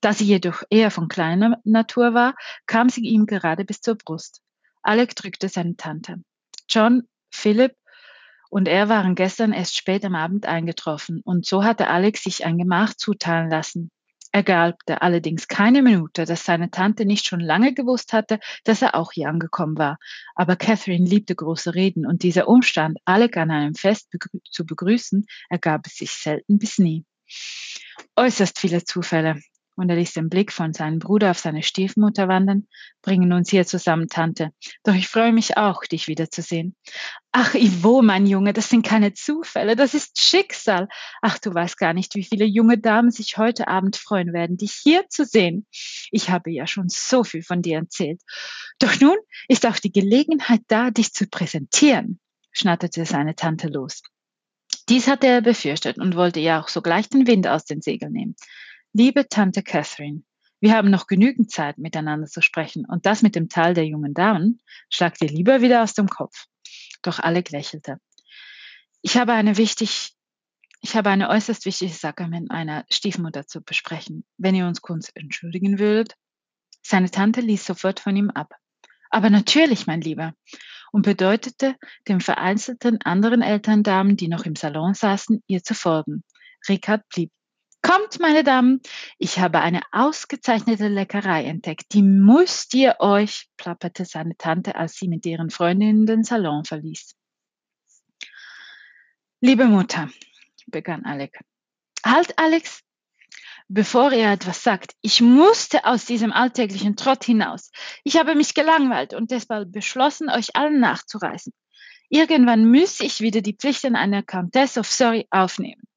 Da 0.00 0.14
sie 0.14 0.24
jedoch 0.24 0.62
eher 0.70 0.90
von 0.90 1.08
kleiner 1.08 1.60
Natur 1.62 2.14
war, 2.14 2.36
kam 2.64 2.88
sie 2.88 3.02
ihm 3.02 3.26
gerade 3.26 3.66
bis 3.66 3.82
zur 3.82 3.96
Brust. 3.96 4.40
Alec 4.80 5.14
drückte 5.14 5.50
seine 5.50 5.76
Tante. 5.76 6.22
John, 6.66 7.06
Philip 7.30 7.76
und 8.48 8.66
er 8.66 8.88
waren 8.88 9.14
gestern 9.14 9.52
erst 9.52 9.76
spät 9.76 10.06
am 10.06 10.14
Abend 10.14 10.46
eingetroffen, 10.46 11.20
und 11.22 11.44
so 11.44 11.64
hatte 11.64 11.88
Alex 11.88 12.22
sich 12.22 12.46
ein 12.46 12.56
Gemach 12.56 12.94
zuteilen 12.94 13.50
lassen. 13.50 13.90
Er 14.30 14.42
glaubte 14.42 15.00
allerdings 15.00 15.48
keine 15.48 15.82
Minute, 15.82 16.26
dass 16.26 16.44
seine 16.44 16.70
Tante 16.70 17.06
nicht 17.06 17.26
schon 17.26 17.40
lange 17.40 17.72
gewusst 17.72 18.12
hatte, 18.12 18.38
dass 18.64 18.82
er 18.82 18.94
auch 18.94 19.12
hier 19.12 19.28
angekommen 19.28 19.78
war. 19.78 19.98
Aber 20.34 20.56
Catherine 20.56 21.08
liebte 21.08 21.34
große 21.34 21.74
Reden 21.74 22.06
und 22.06 22.22
dieser 22.22 22.46
Umstand, 22.46 22.98
Alec 23.04 23.36
an 23.36 23.50
einem 23.50 23.74
Fest 23.74 24.10
begrü 24.10 24.38
zu 24.50 24.66
begrüßen, 24.66 25.26
ergab 25.48 25.86
es 25.86 25.96
sich 25.96 26.12
selten 26.12 26.58
bis 26.58 26.78
nie. 26.78 27.04
Äußerst 28.16 28.58
viele 28.58 28.84
Zufälle, 28.84 29.40
und 29.78 29.88
er 29.88 29.96
ließ 29.96 30.12
den 30.12 30.28
Blick 30.28 30.52
von 30.52 30.72
seinem 30.72 30.98
Bruder 30.98 31.30
auf 31.30 31.38
seine 31.38 31.62
Stiefmutter 31.62 32.26
wandern, 32.26 32.66
bringen 33.00 33.32
uns 33.32 33.50
hier 33.50 33.64
zusammen, 33.64 34.08
Tante. 34.08 34.50
Doch 34.82 34.94
ich 34.94 35.06
freue 35.06 35.32
mich 35.32 35.56
auch, 35.56 35.82
dich 35.84 36.08
wiederzusehen. 36.08 36.74
Ach, 37.30 37.54
Ivo, 37.54 38.02
mein 38.02 38.26
Junge, 38.26 38.52
das 38.52 38.70
sind 38.70 38.84
keine 38.84 39.14
Zufälle, 39.14 39.76
das 39.76 39.94
ist 39.94 40.20
Schicksal. 40.20 40.88
Ach, 41.22 41.38
du 41.38 41.54
weißt 41.54 41.78
gar 41.78 41.92
nicht, 41.92 42.16
wie 42.16 42.24
viele 42.24 42.44
junge 42.44 42.78
Damen 42.78 43.12
sich 43.12 43.38
heute 43.38 43.68
Abend 43.68 43.96
freuen 43.96 44.32
werden, 44.32 44.56
dich 44.56 44.72
hier 44.72 45.08
zu 45.08 45.24
sehen. 45.24 45.66
Ich 46.10 46.28
habe 46.28 46.50
ja 46.50 46.66
schon 46.66 46.88
so 46.88 47.22
viel 47.22 47.42
von 47.42 47.62
dir 47.62 47.76
erzählt. 47.78 48.20
Doch 48.80 48.98
nun 49.00 49.16
ist 49.46 49.64
auch 49.64 49.76
die 49.76 49.92
Gelegenheit 49.92 50.62
da, 50.66 50.90
dich 50.90 51.12
zu 51.12 51.28
präsentieren, 51.28 52.18
schnatterte 52.50 53.04
seine 53.04 53.36
Tante 53.36 53.68
los. 53.68 54.02
Dies 54.88 55.06
hatte 55.06 55.26
er 55.26 55.42
befürchtet 55.42 55.98
und 55.98 56.16
wollte 56.16 56.40
ihr 56.40 56.58
auch 56.58 56.68
sogleich 56.68 57.08
den 57.08 57.26
Wind 57.26 57.46
aus 57.46 57.64
den 57.64 57.82
Segeln 57.82 58.12
nehmen. 58.12 58.36
Liebe 58.94 59.28
Tante 59.28 59.62
Catherine, 59.62 60.22
wir 60.60 60.74
haben 60.74 60.90
noch 60.90 61.06
genügend 61.06 61.50
Zeit, 61.50 61.76
miteinander 61.78 62.26
zu 62.26 62.40
sprechen, 62.40 62.86
und 62.86 63.04
das 63.04 63.22
mit 63.22 63.34
dem 63.34 63.48
Teil 63.48 63.74
der 63.74 63.86
jungen 63.86 64.14
Damen 64.14 64.60
schlagt 64.88 65.20
ihr 65.20 65.28
lieber 65.28 65.60
wieder 65.60 65.82
aus 65.82 65.94
dem 65.94 66.08
Kopf. 66.08 66.46
Doch 67.02 67.18
Alec 67.18 67.50
lächelte. 67.50 68.00
Ich 69.02 69.16
habe 69.18 69.34
eine 69.34 69.56
wichtig, 69.58 70.14
ich 70.80 70.96
habe 70.96 71.10
eine 71.10 71.28
äußerst 71.28 71.66
wichtige 71.66 71.92
Sache 71.92 72.26
mit 72.28 72.48
meiner 72.48 72.84
Stiefmutter 72.90 73.46
zu 73.46 73.62
besprechen, 73.62 74.24
wenn 74.38 74.54
ihr 74.54 74.66
uns 74.66 74.80
kurz 74.80 75.10
entschuldigen 75.14 75.78
würdet. 75.78 76.14
Seine 76.82 77.10
Tante 77.10 77.42
ließ 77.42 77.66
sofort 77.66 78.00
von 78.00 78.16
ihm 78.16 78.30
ab. 78.30 78.54
Aber 79.10 79.28
natürlich, 79.30 79.86
mein 79.86 80.00
Lieber, 80.00 80.34
und 80.92 81.02
bedeutete 81.02 81.76
den 82.08 82.20
vereinzelten 82.20 83.00
anderen 83.02 83.42
Elterndamen, 83.42 84.16
die 84.16 84.28
noch 84.28 84.44
im 84.44 84.56
Salon 84.56 84.94
saßen, 84.94 85.42
ihr 85.46 85.62
zu 85.62 85.74
folgen. 85.74 86.24
Ricard 86.68 87.06
blieb 87.10 87.30
Kommt, 87.80 88.18
meine 88.18 88.42
Damen, 88.42 88.80
ich 89.18 89.38
habe 89.38 89.60
eine 89.60 89.82
ausgezeichnete 89.92 90.88
Leckerei 90.88 91.44
entdeckt. 91.44 91.92
Die 91.92 92.02
müsst 92.02 92.74
ihr 92.74 92.96
euch, 92.98 93.48
plapperte 93.56 94.04
seine 94.04 94.36
Tante, 94.36 94.74
als 94.74 94.96
sie 94.96 95.08
mit 95.08 95.24
ihren 95.24 95.50
Freundinnen 95.50 96.04
den 96.04 96.24
Salon 96.24 96.64
verließ. 96.64 97.14
Liebe 99.40 99.66
Mutter, 99.66 100.10
begann 100.66 101.04
Alec. 101.04 101.38
Halt, 102.04 102.36
Alex, 102.38 102.82
bevor 103.68 104.12
er 104.12 104.32
etwas 104.32 104.62
sagt. 104.62 104.94
Ich 105.00 105.20
musste 105.20 105.84
aus 105.84 106.04
diesem 106.04 106.32
alltäglichen 106.32 106.96
Trott 106.96 107.24
hinaus. 107.24 107.70
Ich 108.02 108.16
habe 108.16 108.34
mich 108.34 108.54
gelangweilt 108.54 109.14
und 109.14 109.30
deshalb 109.30 109.70
beschlossen, 109.72 110.28
euch 110.28 110.56
allen 110.56 110.80
nachzureisen. 110.80 111.52
Irgendwann 112.08 112.64
müsse 112.64 113.04
ich 113.04 113.20
wieder 113.20 113.42
die 113.42 113.54
Pflichten 113.54 113.94
einer 113.94 114.22
Countess 114.22 114.78
of 114.78 114.90
Surrey 114.90 115.26
aufnehmen. 115.30 115.87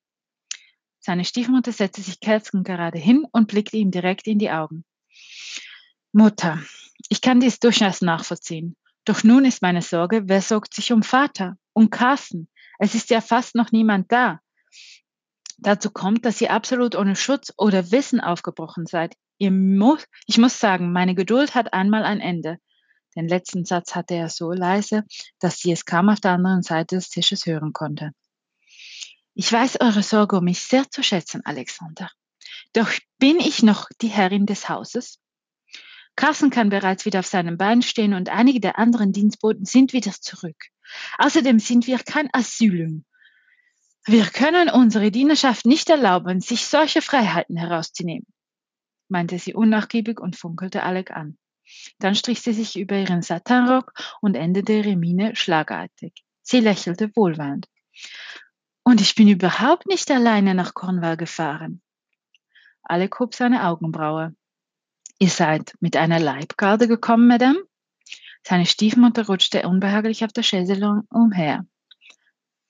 Seine 1.03 1.25
Stiefmutter 1.25 1.72
setzte 1.72 2.01
sich 2.01 2.20
kerzengerade 2.20 3.00
hin 3.00 3.25
und 3.31 3.48
blickte 3.48 3.77
ihm 3.77 3.89
direkt 3.89 4.27
in 4.27 4.38
die 4.38 4.51
Augen. 4.51 4.86
Mutter, 6.13 6.62
ich 7.10 7.22
kann 7.22 7.39
dies 7.39 7.60
durchaus 7.60 8.01
nachvollziehen. 8.01 8.75
Doch 9.05 9.24
nun 9.24 9.43
ist 9.46 9.63
meine 9.63 9.81
Sorge, 9.81 10.24
wer 10.27 10.41
sorgt 10.41 10.75
sich 10.75 10.93
um 10.93 11.01
Vater, 11.01 11.58
um 11.74 11.89
Carsten? 11.89 12.48
Es 12.77 12.93
ist 12.93 13.10
ja 13.10 13.20
fast 13.20 13.55
noch 13.55 13.72
niemand 13.72 14.12
da. 14.12 14.41
Dazu 15.58 15.89
kommt, 15.89 16.24
dass 16.24 16.39
ihr 16.39 16.51
absolut 16.51 16.96
ohne 16.96 17.15
Schutz 17.15 17.51
oder 17.58 17.91
Wissen 17.91 18.20
aufgebrochen 18.20 18.86
seid. 18.86 19.15
Ihr 19.39 19.51
muss, 19.51 20.05
ich 20.27 20.38
muss 20.38 20.60
sagen, 20.60 20.91
meine 20.91 21.15
Geduld 21.15 21.55
hat 21.55 21.74
einmal 21.74 22.03
ein 22.03 22.20
Ende. 22.20 22.58
Den 23.15 23.27
letzten 23.27 23.65
Satz 23.65 23.96
hatte 23.96 24.13
er 24.13 24.29
so 24.29 24.51
leise, 24.51 25.03
dass 25.39 25.58
sie 25.58 25.72
es 25.72 25.86
kaum 25.86 26.10
auf 26.10 26.20
der 26.20 26.31
anderen 26.31 26.62
Seite 26.62 26.96
des 26.96 27.10
Tisches 27.10 27.48
hören 27.48 27.74
konnte. 27.74 28.12
Ich 29.33 29.51
weiß 29.51 29.79
eure 29.79 30.03
Sorge 30.03 30.38
um 30.38 30.43
mich 30.45 30.61
sehr 30.61 30.89
zu 30.89 31.03
schätzen, 31.03 31.41
Alexander. 31.45 32.09
Doch 32.73 32.91
bin 33.17 33.39
ich 33.39 33.63
noch 33.63 33.88
die 34.01 34.09
Herrin 34.09 34.45
des 34.45 34.67
Hauses? 34.67 35.19
Carsten 36.15 36.50
kann 36.50 36.69
bereits 36.69 37.05
wieder 37.05 37.19
auf 37.19 37.27
seinem 37.27 37.57
Bein 37.57 37.81
stehen 37.81 38.13
und 38.13 38.29
einige 38.29 38.59
der 38.59 38.77
anderen 38.77 39.13
Dienstboten 39.13 39.65
sind 39.65 39.93
wieder 39.93 40.11
zurück. 40.11 40.57
Außerdem 41.17 41.59
sind 41.59 41.88
wir 41.88 42.00
kein 42.00 42.29
Asylum. 42.33 43.05
Wir 44.05 44.25
können 44.25 44.69
unsere 44.69 45.11
Dienerschaft 45.11 45.65
nicht 45.65 45.89
erlauben, 45.89 46.41
sich 46.41 46.65
solche 46.65 47.01
Freiheiten 47.01 47.55
herauszunehmen, 47.55 48.25
meinte 49.07 49.39
sie 49.39 49.53
unnachgiebig 49.53 50.19
und 50.19 50.35
funkelte 50.35 50.83
Alec 50.83 51.11
an. 51.11 51.38
Dann 52.00 52.15
strich 52.15 52.41
sie 52.41 52.53
sich 52.53 52.77
über 52.77 52.97
ihren 52.97 53.21
Satinrock 53.21 53.93
und 54.19 54.35
endete 54.35 54.73
ihre 54.73 54.95
Miene 54.95 55.35
schlagartig. 55.35 56.13
Sie 56.41 56.59
lächelte 56.59 57.15
wohlwollend. 57.15 57.67
Und 58.83 59.01
ich 59.01 59.15
bin 59.15 59.27
überhaupt 59.27 59.88
nicht 59.88 60.09
alleine 60.11 60.55
nach 60.55 60.73
Cornwall 60.73 61.17
gefahren. 61.17 61.81
Alec 62.83 63.19
hob 63.19 63.35
seine 63.35 63.67
Augenbraue. 63.67 64.35
Ihr 65.19 65.29
seid 65.29 65.75
mit 65.79 65.95
einer 65.95 66.19
Leibgarde 66.19 66.88
gekommen, 66.88 67.27
Madame? 67.27 67.59
Seine 68.43 68.65
Stiefmutter 68.65 69.27
rutschte 69.27 69.67
unbehaglich 69.67 70.25
auf 70.25 70.33
der 70.33 70.43
Chaiselong 70.43 71.03
umher. 71.11 71.65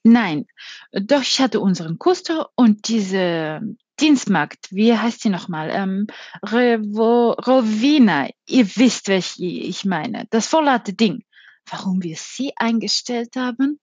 Nein, 0.04 0.46
doch 0.92 1.22
ich 1.22 1.40
hatte 1.40 1.60
unseren 1.60 1.98
Kuster 1.98 2.50
und 2.56 2.88
diese 2.88 3.60
Dienstmagd, 4.00 4.68
wie 4.70 4.96
heißt 4.96 5.20
sie 5.22 5.28
nochmal? 5.28 5.70
Ähm, 5.70 6.06
Revo, 6.42 7.32
Rovina, 7.32 8.28
ihr 8.46 8.66
wisst, 8.76 9.08
welche 9.08 9.44
ich 9.44 9.84
meine. 9.84 10.26
Das 10.30 10.46
vorlaute 10.46 10.92
Ding. 10.92 11.24
Warum 11.70 12.02
wir 12.02 12.16
sie 12.16 12.52
eingestellt 12.56 13.36
haben? 13.36 13.78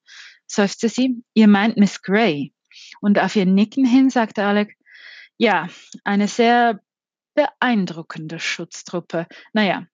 Seufzte 0.51 0.89
sie. 0.89 1.23
Ihr 1.33 1.47
meint 1.47 1.77
Miss 1.77 2.01
Gray. 2.01 2.53
Und 3.01 3.19
auf 3.19 3.35
ihr 3.35 3.45
Nicken 3.45 3.85
hin 3.85 4.09
sagte 4.09 4.43
Alec, 4.43 4.75
ja, 5.37 5.67
eine 6.03 6.27
sehr 6.27 6.79
beeindruckende 7.33 8.39
Schutztruppe. 8.39 9.27
Naja, 9.53 9.87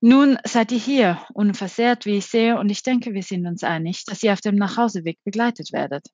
nun 0.00 0.38
seid 0.44 0.72
ihr 0.72 0.78
hier, 0.78 1.26
unversehrt, 1.34 2.06
wie 2.06 2.18
ich 2.18 2.26
sehe, 2.26 2.58
und 2.58 2.70
ich 2.70 2.82
denke, 2.82 3.14
wir 3.14 3.22
sind 3.22 3.46
uns 3.46 3.64
einig, 3.64 4.04
dass 4.04 4.22
ihr 4.22 4.32
auf 4.32 4.40
dem 4.40 4.56
Nachhauseweg 4.56 5.18
begleitet 5.24 5.72
werdet. 5.72 6.06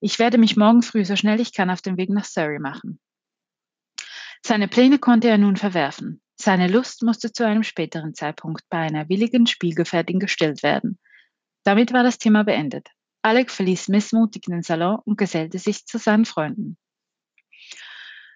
Ich 0.00 0.18
werde 0.18 0.38
mich 0.38 0.56
morgen 0.56 0.82
früh 0.82 1.04
so 1.04 1.16
schnell 1.16 1.40
ich 1.40 1.52
kann 1.52 1.70
auf 1.70 1.80
den 1.80 1.96
Weg 1.96 2.10
nach 2.10 2.24
Surrey 2.24 2.58
machen. 2.58 2.98
Seine 4.44 4.68
Pläne 4.68 4.98
konnte 4.98 5.28
er 5.28 5.38
nun 5.38 5.56
verwerfen. 5.56 6.20
Seine 6.34 6.66
Lust 6.66 7.02
musste 7.02 7.32
zu 7.32 7.46
einem 7.46 7.62
späteren 7.62 8.14
Zeitpunkt 8.14 8.68
bei 8.68 8.78
einer 8.78 9.08
willigen 9.08 9.46
Spielgefährtin 9.46 10.18
gestillt 10.18 10.62
werden. 10.62 10.98
Damit 11.64 11.92
war 11.92 12.02
das 12.02 12.18
Thema 12.18 12.44
beendet. 12.44 12.88
Alec 13.22 13.50
verließ 13.50 13.88
missmutig 13.88 14.42
den 14.42 14.62
Salon 14.62 14.98
und 15.04 15.16
gesellte 15.16 15.58
sich 15.58 15.86
zu 15.86 15.98
seinen 15.98 16.24
Freunden. 16.24 16.76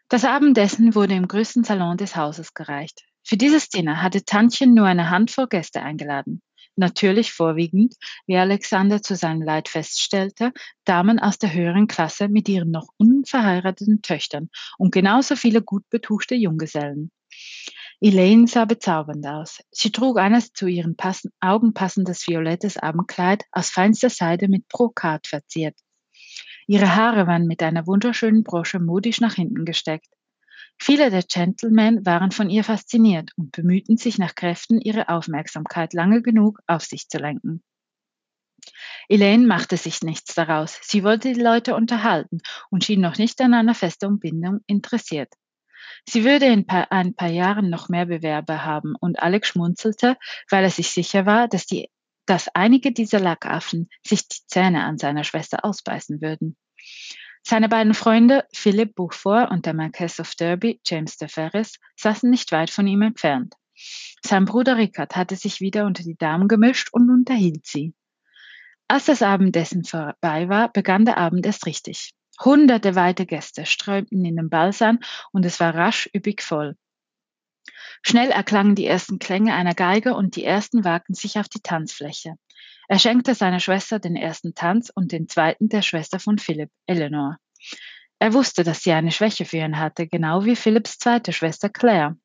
Das 0.08 0.24
Abendessen 0.24 0.94
wurde 0.94 1.14
im 1.14 1.26
größten 1.26 1.64
Salon 1.64 1.96
des 1.96 2.14
Hauses 2.14 2.54
gereicht. 2.54 3.02
Für 3.24 3.36
dieses 3.36 3.68
Dinner 3.68 4.02
hatte 4.02 4.24
Tantchen 4.24 4.72
nur 4.72 4.86
eine 4.86 5.10
Handvoll 5.10 5.48
Gäste 5.48 5.82
eingeladen. 5.82 6.42
Natürlich 6.76 7.32
vorwiegend, 7.32 7.94
wie 8.26 8.36
Alexander 8.36 9.02
zu 9.02 9.16
seinem 9.16 9.42
Leid 9.42 9.68
feststellte, 9.68 10.52
Damen 10.84 11.18
aus 11.18 11.38
der 11.38 11.52
höheren 11.52 11.88
Klasse 11.88 12.28
mit 12.28 12.48
ihren 12.48 12.70
noch 12.70 12.86
unverheirateten 12.98 14.02
Töchtern 14.02 14.50
und 14.78 14.92
genauso 14.92 15.34
viele 15.34 15.62
gut 15.62 15.88
betuchte 15.90 16.36
Junggesellen. 16.36 17.10
Elaine 18.00 18.46
sah 18.46 18.66
bezaubernd 18.66 19.26
aus. 19.26 19.62
Sie 19.70 19.90
trug 19.90 20.18
eines 20.18 20.52
zu 20.52 20.66
ihren 20.66 20.96
passen 20.96 21.30
Augen 21.40 21.72
passendes 21.72 22.26
violettes 22.26 22.76
Abendkleid 22.76 23.44
aus 23.52 23.70
feinster 23.70 24.10
Seide 24.10 24.48
mit 24.48 24.68
Brokat 24.68 25.26
verziert. 25.26 25.78
Ihre 26.66 26.94
Haare 26.94 27.26
waren 27.26 27.46
mit 27.46 27.62
einer 27.62 27.86
wunderschönen 27.86 28.44
Brosche 28.44 28.80
modisch 28.80 29.20
nach 29.20 29.34
hinten 29.34 29.64
gesteckt. 29.64 30.08
Viele 30.78 31.10
der 31.10 31.22
Gentlemen 31.22 32.04
waren 32.04 32.32
von 32.32 32.50
ihr 32.50 32.64
fasziniert 32.64 33.30
und 33.36 33.52
bemühten 33.52 33.96
sich 33.96 34.18
nach 34.18 34.34
Kräften, 34.34 34.78
ihre 34.78 35.08
Aufmerksamkeit 35.08 35.94
lange 35.94 36.20
genug 36.20 36.60
auf 36.66 36.82
sich 36.82 37.08
zu 37.08 37.16
lenken. 37.16 37.62
Elaine 39.08 39.46
machte 39.46 39.78
sich 39.78 40.02
nichts 40.02 40.34
daraus. 40.34 40.78
Sie 40.82 41.02
wollte 41.02 41.32
die 41.32 41.40
Leute 41.40 41.74
unterhalten 41.74 42.40
und 42.68 42.84
schien 42.84 43.00
noch 43.00 43.16
nicht 43.16 43.40
an 43.40 43.54
einer 43.54 43.74
festen 43.74 44.18
Bindung 44.18 44.60
interessiert. 44.66 45.32
Sie 46.08 46.24
würde 46.24 46.46
in 46.46 46.68
ein 46.68 47.14
paar 47.14 47.28
Jahren 47.28 47.68
noch 47.68 47.88
mehr 47.88 48.06
Bewerber 48.06 48.64
haben 48.64 48.94
und 48.98 49.20
Alex 49.20 49.48
schmunzelte, 49.48 50.16
weil 50.50 50.64
er 50.64 50.70
sich 50.70 50.90
sicher 50.90 51.26
war, 51.26 51.48
dass, 51.48 51.66
die, 51.66 51.90
dass 52.26 52.48
einige 52.54 52.92
dieser 52.92 53.18
Lackaffen 53.18 53.88
sich 54.06 54.28
die 54.28 54.46
Zähne 54.46 54.84
an 54.84 54.98
seiner 54.98 55.24
Schwester 55.24 55.64
ausbeißen 55.64 56.20
würden. 56.20 56.56
Seine 57.42 57.68
beiden 57.68 57.94
Freunde 57.94 58.44
Philip 58.52 58.94
Beaufort 58.94 59.50
und 59.50 59.66
der 59.66 59.74
Marquess 59.74 60.18
of 60.18 60.34
Derby, 60.34 60.80
James 60.84 61.16
de 61.16 61.28
Ferris, 61.28 61.78
saßen 61.96 62.28
nicht 62.28 62.50
weit 62.50 62.70
von 62.70 62.86
ihm 62.86 63.02
entfernt. 63.02 63.54
Sein 64.24 64.46
Bruder 64.46 64.76
Rickard 64.76 65.14
hatte 65.14 65.36
sich 65.36 65.60
wieder 65.60 65.86
unter 65.86 66.02
die 66.02 66.16
Damen 66.16 66.48
gemischt 66.48 66.88
und 66.92 67.08
unterhielt 67.10 67.66
sie. 67.66 67.94
Als 68.88 69.04
das 69.04 69.22
Abendessen 69.22 69.84
vorbei 69.84 70.48
war, 70.48 70.72
begann 70.72 71.04
der 71.04 71.18
Abend 71.18 71.46
erst 71.46 71.66
richtig. 71.66 72.15
Hunderte 72.44 72.94
weite 72.94 73.26
Gäste 73.26 73.66
strömten 73.66 74.24
in 74.24 74.36
den 74.36 74.50
Balsan 74.50 75.00
und 75.32 75.44
es 75.44 75.60
war 75.60 75.74
rasch 75.74 76.08
üppig 76.14 76.42
voll. 76.42 76.76
Schnell 78.02 78.30
erklangen 78.30 78.74
die 78.74 78.86
ersten 78.86 79.18
Klänge 79.18 79.54
einer 79.54 79.74
Geige 79.74 80.14
und 80.14 80.36
die 80.36 80.44
ersten 80.44 80.84
wagten 80.84 81.14
sich 81.14 81.38
auf 81.38 81.48
die 81.48 81.60
Tanzfläche. 81.60 82.36
Er 82.88 82.98
schenkte 82.98 83.34
seiner 83.34 83.60
Schwester 83.60 83.98
den 83.98 84.16
ersten 84.16 84.54
Tanz 84.54 84.90
und 84.94 85.12
den 85.12 85.28
zweiten 85.28 85.68
der 85.68 85.82
Schwester 85.82 86.20
von 86.20 86.38
Philipp, 86.38 86.70
Eleanor. 86.86 87.38
Er 88.18 88.32
wusste, 88.32 88.64
dass 88.64 88.82
sie 88.82 88.92
eine 88.92 89.10
Schwäche 89.10 89.44
für 89.44 89.58
ihn 89.58 89.78
hatte, 89.78 90.06
genau 90.06 90.44
wie 90.44 90.56
Philipps 90.56 90.98
zweite 90.98 91.32
Schwester 91.32 91.68
Claire. 91.68 92.16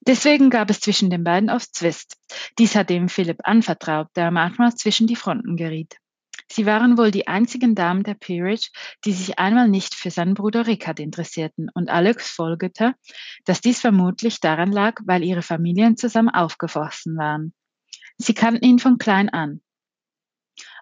Deswegen 0.00 0.50
gab 0.50 0.70
es 0.70 0.80
zwischen 0.80 1.10
den 1.10 1.24
beiden 1.24 1.50
oft 1.50 1.74
Zwist. 1.74 2.16
Dies 2.58 2.74
hatte 2.74 2.94
ihm 2.94 3.08
Philipp 3.08 3.40
anvertraut, 3.44 4.08
der 4.16 4.30
manchmal 4.30 4.74
zwischen 4.74 5.06
die 5.06 5.16
Fronten 5.16 5.56
geriet. 5.56 5.96
Sie 6.54 6.66
waren 6.66 6.98
wohl 6.98 7.10
die 7.10 7.28
einzigen 7.28 7.74
Damen 7.74 8.02
der 8.02 8.12
Peerage, 8.12 8.68
die 9.06 9.12
sich 9.12 9.38
einmal 9.38 9.70
nicht 9.70 9.94
für 9.94 10.10
seinen 10.10 10.34
Bruder 10.34 10.66
Rickard 10.66 11.00
interessierten, 11.00 11.70
und 11.72 11.88
Alex 11.88 12.30
folgerte, 12.30 12.94
dass 13.46 13.62
dies 13.62 13.80
vermutlich 13.80 14.38
daran 14.38 14.70
lag, 14.70 15.00
weil 15.06 15.24
ihre 15.24 15.40
Familien 15.40 15.96
zusammen 15.96 16.28
aufgewachsen 16.28 17.16
waren. 17.16 17.54
Sie 18.18 18.34
kannten 18.34 18.62
ihn 18.66 18.78
von 18.78 18.98
klein 18.98 19.30
an. 19.30 19.62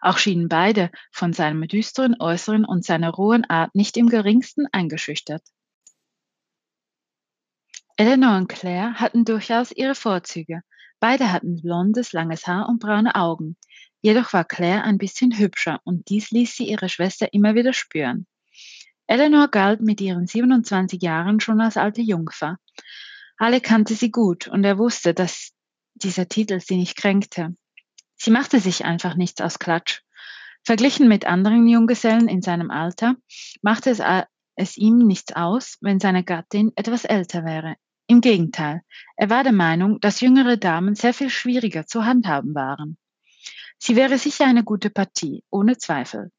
Auch 0.00 0.18
schienen 0.18 0.48
beide 0.48 0.90
von 1.12 1.32
seinem 1.32 1.68
düsteren 1.68 2.16
Äußeren 2.18 2.64
und 2.64 2.84
seiner 2.84 3.10
rohen 3.10 3.44
Art 3.44 3.72
nicht 3.76 3.96
im 3.96 4.08
geringsten 4.08 4.66
eingeschüchtert. 4.72 5.42
Eleanor 7.96 8.38
und 8.38 8.48
Claire 8.48 8.94
hatten 8.94 9.24
durchaus 9.24 9.70
ihre 9.70 9.94
Vorzüge. 9.94 10.62
Beide 10.98 11.30
hatten 11.30 11.62
blondes, 11.62 12.12
langes 12.12 12.48
Haar 12.48 12.68
und 12.68 12.80
braune 12.80 13.14
Augen. 13.14 13.56
Jedoch 14.02 14.32
war 14.32 14.44
Claire 14.44 14.84
ein 14.84 14.98
bisschen 14.98 15.36
hübscher 15.36 15.80
und 15.84 16.08
dies 16.08 16.30
ließ 16.30 16.56
sie 16.56 16.68
ihre 16.68 16.88
Schwester 16.88 17.32
immer 17.32 17.54
wieder 17.54 17.72
spüren. 17.72 18.26
Eleanor 19.06 19.48
galt 19.48 19.80
mit 19.80 20.00
ihren 20.00 20.26
27 20.26 21.02
Jahren 21.02 21.40
schon 21.40 21.60
als 21.60 21.76
alte 21.76 22.00
Jungfer. 22.00 22.58
Alle 23.36 23.60
kannte 23.60 23.94
sie 23.94 24.10
gut 24.10 24.48
und 24.48 24.64
er 24.64 24.78
wusste, 24.78 25.14
dass 25.14 25.52
dieser 25.94 26.28
Titel 26.28 26.60
sie 26.60 26.76
nicht 26.76 26.96
kränkte. 26.96 27.54
Sie 28.16 28.30
machte 28.30 28.60
sich 28.60 28.84
einfach 28.84 29.16
nichts 29.16 29.40
aus 29.40 29.58
Klatsch. 29.58 30.02
Verglichen 30.62 31.08
mit 31.08 31.26
anderen 31.26 31.66
Junggesellen 31.66 32.28
in 32.28 32.42
seinem 32.42 32.70
Alter 32.70 33.16
machte 33.62 33.90
es, 33.90 34.00
es 34.56 34.76
ihm 34.76 34.98
nichts 34.98 35.34
aus, 35.34 35.78
wenn 35.80 36.00
seine 36.00 36.22
Gattin 36.22 36.72
etwas 36.76 37.04
älter 37.04 37.44
wäre. 37.44 37.76
Im 38.06 38.20
Gegenteil, 38.20 38.82
er 39.16 39.30
war 39.30 39.42
der 39.42 39.52
Meinung, 39.52 40.00
dass 40.00 40.20
jüngere 40.20 40.56
Damen 40.56 40.94
sehr 40.94 41.14
viel 41.14 41.30
schwieriger 41.30 41.86
zu 41.86 42.04
handhaben 42.04 42.54
waren. 42.54 42.98
Sie 43.82 43.96
wäre 43.96 44.18
sicher 44.18 44.44
eine 44.44 44.62
gute 44.62 44.90
Partie, 44.90 45.42
ohne 45.50 45.78
Zweifel. 45.78 46.30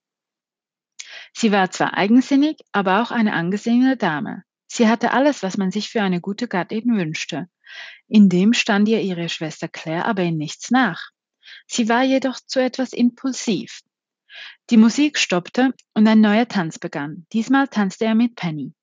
Sie 1.34 1.52
war 1.52 1.72
zwar 1.72 1.96
eigensinnig, 1.96 2.60
aber 2.72 3.02
auch 3.02 3.10
eine 3.10 3.34
angesehene 3.34 3.98
Dame. 3.98 4.44
Sie 4.68 4.88
hatte 4.88 5.12
alles, 5.12 5.42
was 5.42 5.58
man 5.58 5.72
sich 5.72 5.90
für 5.90 6.04
eine 6.04 6.22
gute 6.22 6.48
Gattin 6.48 6.96
wünschte. 6.96 7.50
In 8.08 8.30
dem 8.30 8.54
stand 8.54 8.88
ihr 8.88 9.02
ihre 9.02 9.28
Schwester 9.28 9.68
Claire 9.68 10.06
aber 10.06 10.24
in 10.24 10.38
nichts 10.38 10.70
nach. 10.70 11.10
Sie 11.68 11.90
war 11.90 12.04
jedoch 12.04 12.40
zu 12.46 12.62
etwas 12.62 12.94
impulsiv. 12.94 13.82
Die 14.70 14.78
Musik 14.78 15.18
stoppte 15.18 15.74
und 15.94 16.08
ein 16.08 16.22
neuer 16.22 16.48
Tanz 16.48 16.78
begann. 16.78 17.26
Diesmal 17.34 17.68
tanzte 17.68 18.06
er 18.06 18.16
mit 18.16 18.36
Penny. 18.36 18.74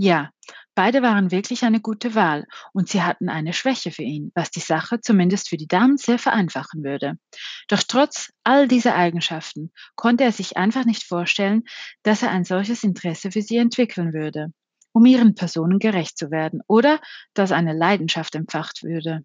Ja, 0.00 0.30
beide 0.76 1.02
waren 1.02 1.32
wirklich 1.32 1.64
eine 1.64 1.80
gute 1.80 2.14
Wahl 2.14 2.46
und 2.72 2.88
sie 2.88 3.02
hatten 3.02 3.28
eine 3.28 3.52
Schwäche 3.52 3.90
für 3.90 4.04
ihn, 4.04 4.30
was 4.32 4.52
die 4.52 4.60
Sache 4.60 5.00
zumindest 5.00 5.48
für 5.48 5.56
die 5.56 5.66
Damen 5.66 5.96
sehr 5.96 6.20
vereinfachen 6.20 6.84
würde. 6.84 7.18
Doch 7.66 7.82
trotz 7.82 8.32
all 8.44 8.68
dieser 8.68 8.94
Eigenschaften 8.94 9.72
konnte 9.96 10.22
er 10.22 10.30
sich 10.30 10.56
einfach 10.56 10.84
nicht 10.84 11.02
vorstellen, 11.02 11.64
dass 12.04 12.22
er 12.22 12.30
ein 12.30 12.44
solches 12.44 12.84
Interesse 12.84 13.32
für 13.32 13.42
sie 13.42 13.56
entwickeln 13.56 14.12
würde, 14.12 14.52
um 14.92 15.04
ihren 15.04 15.34
Personen 15.34 15.80
gerecht 15.80 16.16
zu 16.16 16.30
werden 16.30 16.60
oder 16.68 17.00
dass 17.34 17.50
eine 17.50 17.72
Leidenschaft 17.72 18.36
empfacht 18.36 18.84
würde. 18.84 19.24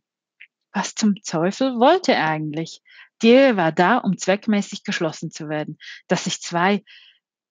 Was 0.72 0.96
zum 0.96 1.14
Teufel 1.24 1.80
wollte 1.80 2.14
er 2.14 2.30
eigentlich? 2.30 2.82
Die 3.22 3.56
war 3.56 3.72
da, 3.72 4.00
um 4.00 4.18
zweckmäßig 4.18 4.84
geschlossen 4.84 5.30
zu 5.30 5.50
werden. 5.50 5.78
Dass 6.08 6.24
sich 6.24 6.42
zwei 6.42 6.84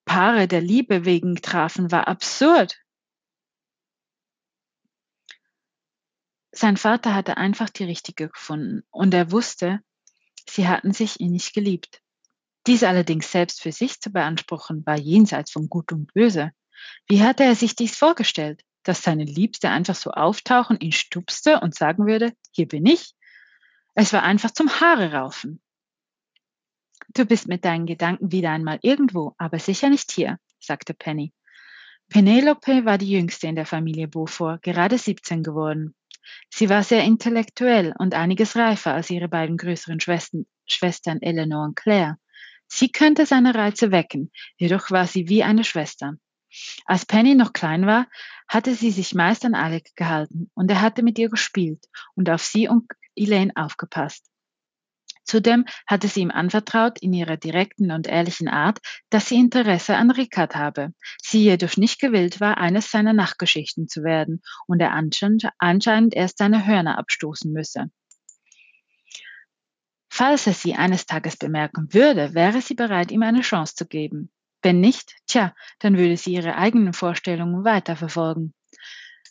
Paare 0.06 0.48
der 0.48 0.60
Liebe 0.60 1.04
wegen 1.04 1.36
trafen, 1.36 1.92
war 1.92 2.08
absurd. 2.08 2.82
Sein 6.52 6.76
Vater 6.76 7.14
hatte 7.14 7.38
einfach 7.38 7.70
die 7.70 7.84
richtige 7.84 8.28
gefunden 8.28 8.82
und 8.90 9.14
er 9.14 9.32
wusste, 9.32 9.80
sie 10.48 10.68
hatten 10.68 10.92
sich 10.92 11.18
innig 11.18 11.54
geliebt. 11.54 12.02
Dies 12.66 12.84
allerdings 12.84 13.32
selbst 13.32 13.62
für 13.62 13.72
sich 13.72 14.00
zu 14.00 14.12
beanspruchen, 14.12 14.84
war 14.86 14.98
jenseits 14.98 15.50
von 15.50 15.68
Gut 15.68 15.92
und 15.92 16.12
Böse. 16.12 16.52
Wie 17.08 17.22
hatte 17.22 17.42
er 17.42 17.56
sich 17.56 17.74
dies 17.74 17.96
vorgestellt? 17.96 18.62
Dass 18.84 19.02
seine 19.02 19.24
Liebste 19.24 19.70
einfach 19.70 19.94
so 19.94 20.10
auftauchen, 20.10 20.78
ihn 20.80 20.92
stupste 20.92 21.60
und 21.60 21.74
sagen 21.74 22.06
würde, 22.06 22.32
hier 22.50 22.68
bin 22.68 22.84
ich? 22.84 23.14
Es 23.94 24.12
war 24.12 24.22
einfach 24.22 24.50
zum 24.50 24.68
Haare 24.80 25.12
raufen. 25.12 25.60
Du 27.14 27.24
bist 27.24 27.48
mit 27.48 27.64
deinen 27.64 27.86
Gedanken 27.86 28.30
wieder 28.30 28.50
einmal 28.50 28.78
irgendwo, 28.82 29.34
aber 29.38 29.58
sicher 29.58 29.88
nicht 29.88 30.12
hier, 30.12 30.38
sagte 30.60 30.94
Penny. 30.94 31.32
Penelope 32.08 32.84
war 32.84 32.98
die 32.98 33.10
jüngste 33.10 33.46
in 33.46 33.56
der 33.56 33.66
Familie 33.66 34.08
Beaufort, 34.08 34.60
gerade 34.62 34.98
17 34.98 35.42
geworden. 35.42 35.94
Sie 36.50 36.68
war 36.68 36.82
sehr 36.82 37.04
intellektuell 37.04 37.94
und 37.98 38.14
einiges 38.14 38.56
reifer 38.56 38.94
als 38.94 39.10
ihre 39.10 39.28
beiden 39.28 39.56
größeren 39.56 40.00
Schwestern, 40.00 40.46
Schwestern 40.66 41.20
Eleanor 41.22 41.64
und 41.64 41.76
Claire. 41.76 42.18
Sie 42.68 42.90
könnte 42.90 43.26
seine 43.26 43.54
Reize 43.54 43.90
wecken, 43.90 44.30
jedoch 44.56 44.90
war 44.90 45.06
sie 45.06 45.28
wie 45.28 45.42
eine 45.42 45.64
Schwester. 45.64 46.14
Als 46.84 47.06
Penny 47.06 47.34
noch 47.34 47.52
klein 47.52 47.86
war, 47.86 48.06
hatte 48.48 48.74
sie 48.74 48.90
sich 48.90 49.14
meist 49.14 49.44
an 49.44 49.54
Alec 49.54 49.94
gehalten 49.96 50.50
und 50.54 50.70
er 50.70 50.80
hatte 50.80 51.02
mit 51.02 51.18
ihr 51.18 51.30
gespielt 51.30 51.86
und 52.14 52.28
auf 52.28 52.42
sie 52.42 52.68
und 52.68 52.90
Elaine 53.16 53.52
aufgepasst. 53.54 54.31
Zudem 55.24 55.64
hatte 55.86 56.08
sie 56.08 56.20
ihm 56.20 56.30
anvertraut 56.30 57.00
in 57.00 57.12
ihrer 57.12 57.36
direkten 57.36 57.90
und 57.92 58.06
ehrlichen 58.06 58.48
Art, 58.48 58.78
dass 59.10 59.28
sie 59.28 59.36
Interesse 59.36 59.96
an 59.96 60.10
Rickard 60.10 60.56
habe, 60.56 60.92
sie 61.22 61.44
jedoch 61.44 61.76
nicht 61.76 62.00
gewillt 62.00 62.40
war, 62.40 62.58
eines 62.58 62.90
seiner 62.90 63.12
Nachtgeschichten 63.12 63.88
zu 63.88 64.02
werden 64.02 64.42
und 64.66 64.80
er 64.80 64.92
anscheinend 64.92 66.14
erst 66.14 66.38
seine 66.38 66.66
Hörner 66.66 66.98
abstoßen 66.98 67.52
müsse. 67.52 67.90
Falls 70.14 70.46
er 70.46 70.52
sie 70.52 70.74
eines 70.74 71.06
Tages 71.06 71.38
bemerken 71.38 71.94
würde, 71.94 72.34
wäre 72.34 72.60
sie 72.60 72.74
bereit, 72.74 73.10
ihm 73.10 73.22
eine 73.22 73.40
Chance 73.40 73.74
zu 73.74 73.86
geben. 73.86 74.30
Wenn 74.60 74.80
nicht, 74.80 75.16
tja, 75.26 75.54
dann 75.78 75.96
würde 75.96 76.16
sie 76.16 76.34
ihre 76.34 76.56
eigenen 76.56 76.92
Vorstellungen 76.92 77.64
weiterverfolgen. 77.64 78.52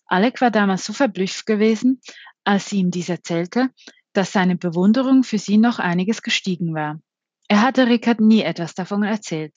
Alec 0.08 0.42
war 0.42 0.52
damals 0.52 0.84
so 0.84 0.92
verblüfft 0.92 1.46
gewesen, 1.46 2.02
als 2.44 2.70
sie 2.70 2.80
ihm 2.80 2.92
dies 2.92 3.10
erzählte, 3.10 3.70
dass 4.13 4.32
seine 4.32 4.56
Bewunderung 4.56 5.24
für 5.24 5.38
sie 5.38 5.58
noch 5.58 5.80
einiges 5.80 6.21
gestiegen 6.21 6.74
war. 6.74 7.00
Er 7.47 7.62
hatte 7.62 7.88
Rickard 7.88 8.19
nie 8.19 8.41
etwas 8.41 8.74
davon 8.76 9.04
erzählt. 9.04 9.54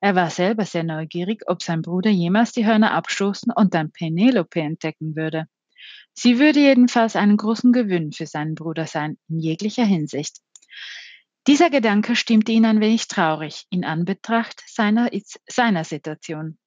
Er 0.00 0.14
war 0.14 0.30
selber 0.30 0.64
sehr 0.64 0.84
neugierig, 0.84 1.42
ob 1.46 1.62
sein 1.62 1.82
Bruder 1.82 2.10
jemals 2.10 2.52
die 2.52 2.66
Hörner 2.66 2.92
abstoßen 2.92 3.52
und 3.52 3.74
dann 3.74 3.92
Penelope 3.92 4.60
entdecken 4.60 5.16
würde. 5.16 5.46
Sie 6.12 6.38
würde 6.38 6.60
jedenfalls 6.60 7.16
einen 7.16 7.36
großen 7.36 7.72
Gewinn 7.72 8.12
für 8.12 8.26
seinen 8.26 8.54
Bruder 8.54 8.86
sein, 8.86 9.18
in 9.28 9.38
jeglicher 9.38 9.84
Hinsicht. 9.84 10.38
Dieser 11.46 11.70
Gedanke 11.70 12.16
stimmte 12.16 12.52
ihn 12.52 12.64
ein 12.64 12.80
wenig 12.80 13.06
traurig 13.06 13.66
in 13.70 13.84
Anbetracht 13.84 14.62
seiner, 14.66 15.10
seiner 15.46 15.84
Situation. 15.84 16.58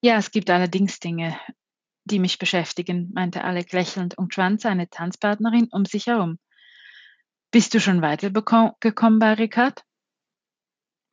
Ja, 0.00 0.16
es 0.16 0.30
gibt 0.30 0.50
allerdings 0.50 1.00
Dinge, 1.00 1.36
die 2.12 2.18
mich 2.18 2.38
beschäftigen, 2.38 3.10
meinte 3.14 3.42
Alec 3.42 3.72
lächelnd 3.72 4.16
und 4.18 4.34
schwand 4.34 4.60
seine 4.60 4.88
Tanzpartnerin 4.88 5.68
um 5.72 5.86
sich 5.86 6.06
herum. 6.06 6.38
Bist 7.50 7.74
du 7.74 7.80
schon 7.80 8.02
weitergekommen 8.02 9.18
bei 9.18 9.32
Ricard? 9.32 9.82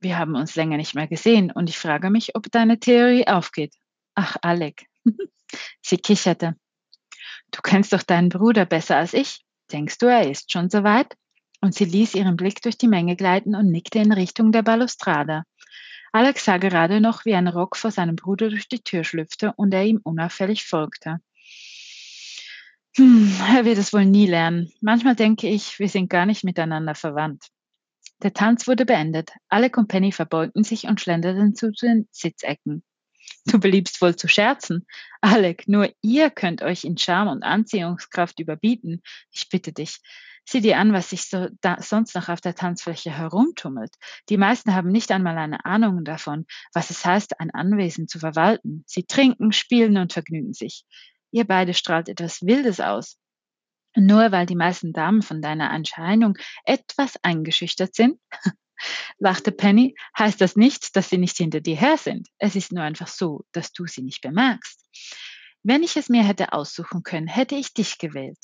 Wir 0.01 0.17
haben 0.17 0.35
uns 0.35 0.55
länger 0.55 0.77
nicht 0.77 0.95
mehr 0.95 1.07
gesehen 1.07 1.51
und 1.51 1.69
ich 1.69 1.77
frage 1.77 2.09
mich, 2.09 2.35
ob 2.35 2.51
deine 2.51 2.79
Theorie 2.79 3.27
aufgeht. 3.27 3.73
Ach, 4.13 4.35
Alec. 4.41 4.85
Sie 5.81 5.97
kicherte. 5.97 6.55
Du 7.51 7.61
kennst 7.61 7.93
doch 7.93 8.03
deinen 8.03 8.29
Bruder 8.29 8.65
besser 8.65 8.97
als 8.97 9.13
ich. 9.13 9.43
Denkst 9.71 9.97
du, 9.97 10.05
er 10.05 10.29
ist 10.29 10.51
schon 10.51 10.69
so 10.69 10.83
weit? 10.83 11.15
Und 11.61 11.75
sie 11.75 11.85
ließ 11.85 12.15
ihren 12.15 12.37
Blick 12.37 12.61
durch 12.61 12.77
die 12.77 12.87
Menge 12.87 13.15
gleiten 13.15 13.55
und 13.55 13.71
nickte 13.71 13.99
in 13.99 14.13
Richtung 14.13 14.51
der 14.51 14.63
Balustrade. 14.63 15.43
Alex 16.11 16.45
sah 16.45 16.57
gerade 16.57 17.01
noch, 17.01 17.25
wie 17.25 17.35
ein 17.35 17.47
Rock 17.47 17.75
vor 17.75 17.91
seinem 17.91 18.15
Bruder 18.15 18.49
durch 18.49 18.67
die 18.67 18.81
Tür 18.81 19.03
schlüpfte 19.03 19.53
und 19.55 19.73
er 19.73 19.85
ihm 19.85 19.99
unauffällig 20.03 20.65
folgte. 20.65 21.19
Hm, 22.95 23.31
er 23.55 23.65
wird 23.65 23.77
es 23.77 23.93
wohl 23.93 24.05
nie 24.05 24.25
lernen. 24.25 24.71
Manchmal 24.81 25.15
denke 25.15 25.47
ich, 25.47 25.79
wir 25.79 25.89
sind 25.89 26.09
gar 26.09 26.25
nicht 26.25 26.43
miteinander 26.43 26.95
verwandt. 26.95 27.45
Der 28.21 28.33
Tanz 28.33 28.67
wurde 28.67 28.85
beendet. 28.85 29.31
Alec 29.47 29.77
und 29.77 29.87
Penny 29.87 30.11
verbeugten 30.11 30.63
sich 30.63 30.85
und 30.85 30.99
schlenderten 30.99 31.55
zu 31.55 31.71
den 31.71 32.07
Sitzecken. 32.11 32.83
Du 33.45 33.59
beliebst 33.59 34.01
wohl 34.01 34.15
zu 34.15 34.27
scherzen. 34.27 34.85
Alec, 35.21 35.67
nur 35.67 35.89
ihr 36.01 36.29
könnt 36.29 36.61
euch 36.61 36.83
in 36.83 36.97
Charme 36.97 37.29
und 37.29 37.43
Anziehungskraft 37.43 38.39
überbieten. 38.39 39.01
Ich 39.31 39.49
bitte 39.49 39.71
dich. 39.71 39.99
Sieh 40.51 40.61
dir 40.61 40.79
an, 40.79 40.93
was 40.93 41.11
sich 41.11 41.25
so 41.25 41.47
sonst 41.77 42.15
noch 42.15 42.27
auf 42.27 42.41
der 42.41 42.55
Tanzfläche 42.55 43.15
herumtummelt. 43.15 43.93
Die 44.29 44.37
meisten 44.37 44.73
haben 44.73 44.89
nicht 44.89 45.11
einmal 45.11 45.37
eine 45.37 45.63
Ahnung 45.63 46.03
davon, 46.03 46.47
was 46.73 46.89
es 46.89 47.05
heißt, 47.05 47.39
ein 47.39 47.51
Anwesen 47.51 48.07
zu 48.07 48.17
verwalten. 48.17 48.83
Sie 48.87 49.03
trinken, 49.03 49.51
spielen 49.51 49.97
und 49.97 50.11
vergnügen 50.11 50.53
sich. 50.53 50.85
Ihr 51.29 51.45
beide 51.45 51.75
strahlt 51.75 52.09
etwas 52.09 52.41
Wildes 52.41 52.79
aus. 52.79 53.19
Nur 53.95 54.31
weil 54.31 54.47
die 54.47 54.55
meisten 54.55 54.91
Damen 54.91 55.21
von 55.21 55.39
deiner 55.43 55.69
Erscheinung 55.69 56.35
etwas 56.65 57.13
eingeschüchtert 57.21 57.93
sind, 57.93 58.19
lachte 59.19 59.51
Penny, 59.51 59.93
heißt 60.17 60.41
das 60.41 60.55
nicht, 60.55 60.95
dass 60.95 61.11
sie 61.11 61.19
nicht 61.19 61.37
hinter 61.37 61.61
dir 61.61 61.75
her 61.75 61.97
sind. 61.97 62.27
Es 62.39 62.55
ist 62.55 62.71
nur 62.71 62.81
einfach 62.81 63.07
so, 63.07 63.43
dass 63.51 63.71
du 63.71 63.85
sie 63.85 64.01
nicht 64.01 64.21
bemerkst. 64.21 64.83
Wenn 65.61 65.83
ich 65.83 65.95
es 65.95 66.09
mir 66.09 66.23
hätte 66.23 66.53
aussuchen 66.53 67.03
können, 67.03 67.27
hätte 67.27 67.53
ich 67.53 67.71
dich 67.75 67.99
gewählt, 67.99 68.39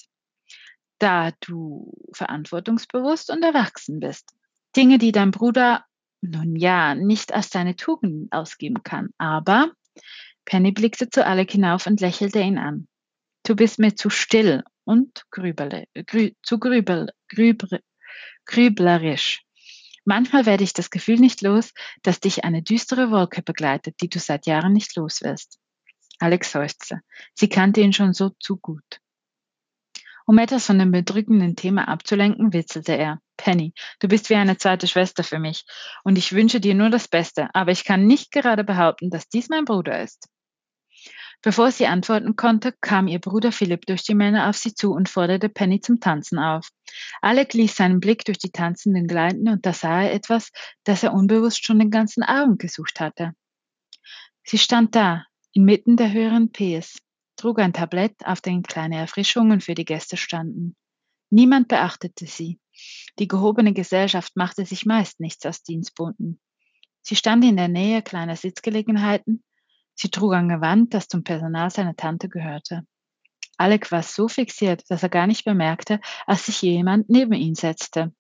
da 0.99 1.31
du 1.41 1.93
verantwortungsbewusst 2.13 3.29
und 3.29 3.43
erwachsen 3.43 3.99
bist. 3.99 4.33
Dinge, 4.75 4.97
die 4.97 5.11
dein 5.11 5.31
Bruder, 5.31 5.85
nun 6.21 6.55
ja, 6.55 6.95
nicht 6.95 7.33
als 7.33 7.49
deine 7.49 7.75
Tugenden 7.75 8.31
ausgeben 8.31 8.83
kann. 8.83 9.09
Aber 9.17 9.71
Penny 10.45 10.71
blickte 10.71 11.09
zu 11.09 11.25
Alec 11.25 11.51
hinauf 11.51 11.87
und 11.87 12.01
lächelte 12.01 12.39
ihn 12.39 12.57
an. 12.57 12.87
Du 13.43 13.55
bist 13.55 13.79
mir 13.79 13.95
zu 13.95 14.09
still 14.09 14.63
und 14.85 15.23
grübele, 15.31 15.85
grü, 16.07 16.31
zu 16.41 16.59
grübel, 16.59 17.11
grübel, 17.29 17.81
grüblerisch. 18.45 19.43
Manchmal 20.03 20.45
werde 20.45 20.63
ich 20.63 20.73
das 20.73 20.91
Gefühl 20.91 21.19
nicht 21.19 21.41
los, 21.41 21.73
dass 22.03 22.19
dich 22.19 22.43
eine 22.43 22.61
düstere 22.61 23.09
Wolke 23.09 23.41
begleitet, 23.41 23.95
die 24.01 24.09
du 24.09 24.19
seit 24.19 24.45
Jahren 24.45 24.73
nicht 24.73 24.95
los 24.95 25.21
wirst. 25.23 25.59
Alex 26.19 26.51
seufzte. 26.51 27.01
Sie 27.33 27.49
kannte 27.49 27.81
ihn 27.81 27.93
schon 27.93 28.13
so 28.13 28.29
zu 28.39 28.57
gut. 28.57 29.01
Um 30.25 30.39
etwas 30.39 30.65
von 30.65 30.79
dem 30.79 30.91
bedrückenden 30.91 31.55
Thema 31.55 31.87
abzulenken, 31.87 32.51
witzelte 32.51 32.93
er. 32.93 33.19
Penny, 33.37 33.73
du 33.99 34.07
bist 34.07 34.29
wie 34.29 34.35
eine 34.35 34.57
zweite 34.57 34.87
Schwester 34.87 35.23
für 35.23 35.39
mich, 35.39 35.65
und 36.03 36.17
ich 36.17 36.33
wünsche 36.33 36.59
dir 36.59 36.73
nur 36.73 36.89
das 36.89 37.07
Beste, 37.07 37.49
aber 37.53 37.71
ich 37.71 37.83
kann 37.83 38.07
nicht 38.07 38.31
gerade 38.31 38.63
behaupten, 38.63 39.09
dass 39.09 39.29
dies 39.29 39.49
mein 39.49 39.65
Bruder 39.65 40.01
ist. 40.01 40.27
Bevor 41.41 41.69
sie 41.69 41.85
antworten 41.85 42.35
konnte, 42.35 42.73
kam 42.81 43.07
ihr 43.07 43.19
Bruder 43.19 43.51
Philipp 43.51 43.85
durch 43.85 44.03
die 44.03 44.15
Männer 44.15 44.49
auf 44.49 44.57
sie 44.57 44.73
zu 44.73 44.93
und 44.93 45.09
forderte 45.09 45.47
Penny 45.47 45.79
zum 45.79 45.99
Tanzen 45.99 46.39
auf. 46.39 46.69
Alec 47.21 47.53
ließ 47.53 47.75
seinen 47.75 47.99
Blick 47.99 48.25
durch 48.25 48.39
die 48.39 48.51
Tanzenden 48.51 49.05
gleiten 49.05 49.47
und 49.47 49.63
da 49.63 49.73
sah 49.73 50.01
er 50.01 50.13
etwas, 50.13 50.51
das 50.85 51.03
er 51.03 51.13
unbewusst 51.13 51.63
schon 51.63 51.77
den 51.77 51.91
ganzen 51.91 52.23
Abend 52.23 52.57
gesucht 52.57 52.99
hatte. 52.99 53.33
Sie 54.43 54.57
stand 54.57 54.95
da, 54.95 55.25
inmitten 55.53 55.97
der 55.97 56.11
höheren 56.11 56.51
Ps, 56.51 56.97
trug 57.35 57.59
ein 57.59 57.73
Tablett, 57.73 58.25
auf 58.25 58.41
dem 58.41 58.63
kleine 58.63 58.97
Erfrischungen 58.97 59.61
für 59.61 59.75
die 59.75 59.85
Gäste 59.85 60.17
standen. 60.17 60.75
Niemand 61.29 61.67
beachtete 61.67 62.27
sie. 62.27 62.59
Die 63.19 63.27
gehobene 63.27 63.73
Gesellschaft 63.73 64.35
machte 64.35 64.65
sich 64.65 64.85
meist 64.85 65.19
nichts 65.19 65.45
aus 65.45 65.63
Dienstboten. 65.63 66.39
Sie 67.01 67.15
stand 67.15 67.43
in 67.45 67.57
der 67.57 67.67
Nähe 67.67 68.01
kleiner 68.01 68.35
Sitzgelegenheiten, 68.35 69.43
Sie 69.95 70.09
trug 70.09 70.33
ein 70.33 70.49
Gewand, 70.49 70.93
das 70.93 71.07
zum 71.07 71.23
Personal 71.23 71.69
seiner 71.69 71.95
Tante 71.95 72.27
gehörte. 72.27 72.85
Alec 73.57 73.91
war 73.91 74.03
so 74.03 74.27
fixiert, 74.27 74.83
dass 74.89 75.03
er 75.03 75.09
gar 75.09 75.25
nicht 75.25 75.45
bemerkte, 75.45 76.01
als 76.25 76.45
sich 76.47 76.61
jemand 76.61 77.09
neben 77.09 77.33
ihn 77.33 77.55
setzte. 77.55 78.13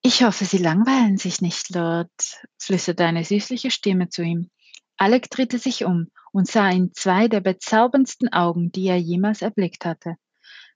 Ich 0.00 0.22
hoffe, 0.22 0.44
Sie 0.44 0.58
langweilen 0.58 1.18
sich 1.18 1.40
nicht, 1.40 1.70
Lord, 1.70 2.10
flüsterte 2.56 3.04
eine 3.04 3.24
süßliche 3.24 3.72
Stimme 3.72 4.08
zu 4.08 4.22
ihm. 4.22 4.50
Alec 4.96 5.28
drehte 5.30 5.58
sich 5.58 5.84
um 5.84 6.08
und 6.38 6.46
sah 6.46 6.70
in 6.70 6.94
zwei 6.94 7.26
der 7.26 7.40
bezauberndsten 7.40 8.32
Augen, 8.32 8.70
die 8.70 8.86
er 8.86 8.96
jemals 8.96 9.42
erblickt 9.42 9.84
hatte. 9.84 10.14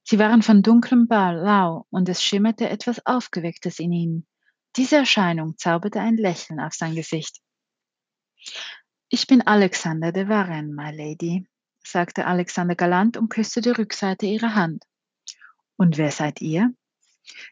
Sie 0.03 0.19
waren 0.19 0.43
von 0.43 0.61
dunklem 0.61 1.07
Blau 1.07 1.87
und 1.89 2.09
es 2.09 2.21
schimmerte 2.21 2.69
etwas 2.69 3.07
Aufgewecktes 3.07 3.79
in 3.79 3.93
ihnen. 3.93 4.27
Diese 4.75 4.97
Erscheinung 4.97 5.57
zauberte 5.59 6.01
ein 6.01 6.17
Lächeln 6.17 6.59
auf 6.59 6.75
sein 6.75 6.97
Gesicht. 6.97 7.39
Ich 9.09 9.29
bin 9.29 9.41
Alexander 9.47 10.11
de 10.11 10.29
Varenne, 10.29 10.75
my 10.75 10.91
lady, 10.91 11.47
sagte 11.85 12.27
Alexander 12.27 12.75
galant 12.75 13.17
und 13.17 13.29
küsste 13.29 13.61
die 13.61 13.71
Rückseite 13.71 14.27
ihrer 14.27 14.57
Hand. 14.57 14.83
Und 15.77 15.97
wer 15.97 16.11
seid 16.11 16.41
ihr? 16.41 16.75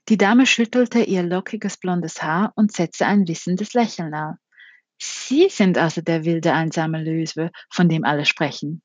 Die 0.09 0.19
Dame 0.19 0.47
schüttelte 0.47 0.99
ihr 0.99 1.23
lockiges 1.23 1.77
blondes 1.77 2.21
Haar 2.21 2.53
und 2.57 2.73
setzte 2.73 3.07
ein 3.07 3.29
wissendes 3.29 3.73
Lächeln 3.73 4.13
auf. 4.17 4.35
Sie 5.01 5.49
sind 5.49 5.79
also 5.79 6.03
der 6.03 6.25
wilde, 6.25 6.53
einsame 6.53 7.03
Löwe, 7.03 7.51
von 7.71 7.89
dem 7.89 8.05
alle 8.05 8.27
sprechen. 8.27 8.83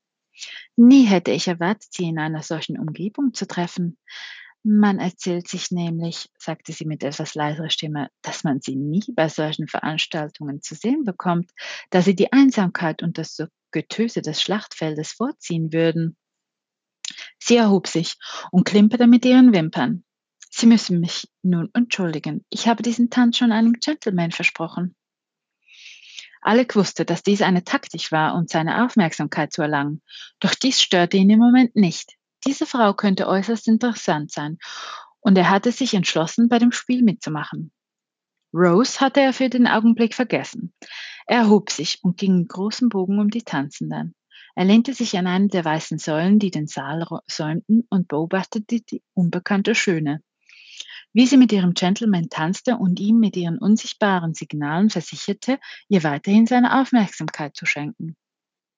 Nie 0.76 1.04
hätte 1.04 1.30
ich 1.30 1.48
erwartet, 1.48 1.92
Sie 1.92 2.04
in 2.04 2.18
einer 2.18 2.42
solchen 2.42 2.78
Umgebung 2.78 3.34
zu 3.34 3.46
treffen. 3.46 3.98
Man 4.68 4.98
erzählt 4.98 5.46
sich 5.46 5.70
nämlich, 5.70 6.28
sagte 6.36 6.72
sie 6.72 6.86
mit 6.86 7.04
etwas 7.04 7.36
leiserer 7.36 7.70
Stimme, 7.70 8.08
dass 8.22 8.42
man 8.42 8.60
sie 8.60 8.74
nie 8.74 9.04
bei 9.14 9.28
solchen 9.28 9.68
Veranstaltungen 9.68 10.60
zu 10.60 10.74
sehen 10.74 11.04
bekommt, 11.04 11.52
da 11.90 12.02
sie 12.02 12.16
die 12.16 12.32
Einsamkeit 12.32 13.00
und 13.00 13.16
das 13.16 13.40
Getöse 13.70 14.22
des 14.22 14.42
Schlachtfeldes 14.42 15.12
vorziehen 15.12 15.72
würden. 15.72 16.16
Sie 17.38 17.56
erhob 17.56 17.86
sich 17.86 18.16
und 18.50 18.64
klimperte 18.64 19.06
mit 19.06 19.24
ihren 19.24 19.54
Wimpern. 19.54 20.02
Sie 20.50 20.66
müssen 20.66 20.98
mich 20.98 21.28
nun 21.42 21.70
entschuldigen. 21.72 22.44
Ich 22.50 22.66
habe 22.66 22.82
diesen 22.82 23.08
Tanz 23.08 23.38
schon 23.38 23.52
einem 23.52 23.74
Gentleman 23.74 24.32
versprochen. 24.32 24.96
Alec 26.40 26.76
wusste, 26.76 27.04
dass 27.04 27.22
dies 27.22 27.42
eine 27.42 27.64
Taktik 27.64 28.12
war, 28.12 28.34
um 28.34 28.46
seine 28.46 28.84
Aufmerksamkeit 28.84 29.52
zu 29.52 29.62
erlangen. 29.62 30.02
Doch 30.40 30.54
dies 30.54 30.80
störte 30.80 31.16
ihn 31.16 31.30
im 31.30 31.38
Moment 31.38 31.76
nicht. 31.76 32.14
Diese 32.46 32.66
Frau 32.66 32.94
könnte 32.94 33.26
äußerst 33.26 33.68
interessant 33.68 34.30
sein, 34.30 34.58
und 35.20 35.36
er 35.36 35.50
hatte 35.50 35.72
sich 35.72 35.94
entschlossen, 35.94 36.48
bei 36.48 36.60
dem 36.60 36.70
Spiel 36.70 37.02
mitzumachen. 37.02 37.72
Rose 38.54 39.00
hatte 39.00 39.20
er 39.20 39.32
für 39.32 39.50
den 39.50 39.66
Augenblick 39.66 40.14
vergessen. 40.14 40.72
Er 41.26 41.38
erhob 41.38 41.70
sich 41.70 41.98
und 42.04 42.16
ging 42.16 42.36
in 42.38 42.48
großem 42.48 42.88
Bogen 42.88 43.18
um 43.18 43.28
die 43.28 43.42
Tanzenden. 43.42 44.14
Er 44.54 44.64
lehnte 44.64 44.94
sich 44.94 45.18
an 45.18 45.26
eine 45.26 45.48
der 45.48 45.64
weißen 45.64 45.98
Säulen, 45.98 46.38
die 46.38 46.50
den 46.50 46.66
Saal 46.66 47.06
säumten, 47.26 47.86
und 47.90 48.08
beobachtete 48.08 48.80
die 48.80 49.02
unbekannte 49.12 49.74
Schöne. 49.74 50.22
Wie 51.16 51.24
sie 51.24 51.38
mit 51.38 51.50
ihrem 51.50 51.72
Gentleman 51.72 52.28
tanzte 52.28 52.76
und 52.76 53.00
ihm 53.00 53.18
mit 53.18 53.38
ihren 53.38 53.56
unsichtbaren 53.56 54.34
Signalen 54.34 54.90
versicherte, 54.90 55.58
ihr 55.88 56.04
weiterhin 56.04 56.44
seine 56.44 56.78
Aufmerksamkeit 56.78 57.56
zu 57.56 57.64
schenken. 57.64 58.16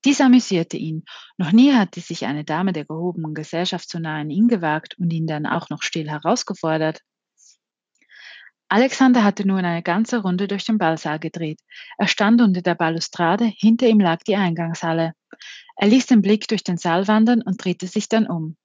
Dies 0.04 0.20
amüsierte 0.20 0.76
ihn. 0.76 1.04
Noch 1.36 1.50
nie 1.50 1.72
hatte 1.72 2.00
sich 2.00 2.26
eine 2.26 2.44
Dame 2.44 2.72
der 2.72 2.84
gehobenen 2.84 3.34
Gesellschaft 3.34 3.90
so 3.90 3.98
nah 3.98 4.20
an 4.20 4.30
ihn 4.30 4.46
gewagt 4.46 4.96
und 5.00 5.12
ihn 5.12 5.26
dann 5.26 5.46
auch 5.46 5.68
noch 5.68 5.82
still 5.82 6.08
herausgefordert. 6.08 7.00
Alexander 8.68 9.24
hatte 9.24 9.44
nun 9.44 9.64
eine 9.64 9.82
ganze 9.82 10.22
Runde 10.22 10.46
durch 10.46 10.64
den 10.64 10.78
Ballsaal 10.78 11.18
gedreht. 11.18 11.58
Er 11.96 12.06
stand 12.06 12.40
unter 12.40 12.62
der 12.62 12.76
Balustrade, 12.76 13.46
hinter 13.46 13.88
ihm 13.88 13.98
lag 13.98 14.22
die 14.22 14.36
Eingangshalle. 14.36 15.14
Er 15.74 15.88
ließ 15.88 16.06
den 16.06 16.22
Blick 16.22 16.46
durch 16.46 16.62
den 16.62 16.76
Saal 16.76 17.08
wandern 17.08 17.42
und 17.42 17.64
drehte 17.64 17.88
sich 17.88 18.08
dann 18.08 18.28
um. 18.28 18.56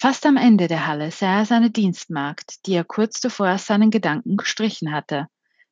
Fast 0.00 0.24
am 0.24 0.38
Ende 0.38 0.66
der 0.66 0.86
Halle 0.86 1.10
sah 1.10 1.40
er 1.40 1.44
seine 1.44 1.70
Dienstmagd, 1.70 2.64
die 2.64 2.72
er 2.72 2.84
kurz 2.84 3.20
zuvor 3.20 3.50
aus 3.50 3.66
seinen 3.66 3.90
Gedanken 3.90 4.38
gestrichen 4.38 4.92
hatte. 4.92 5.26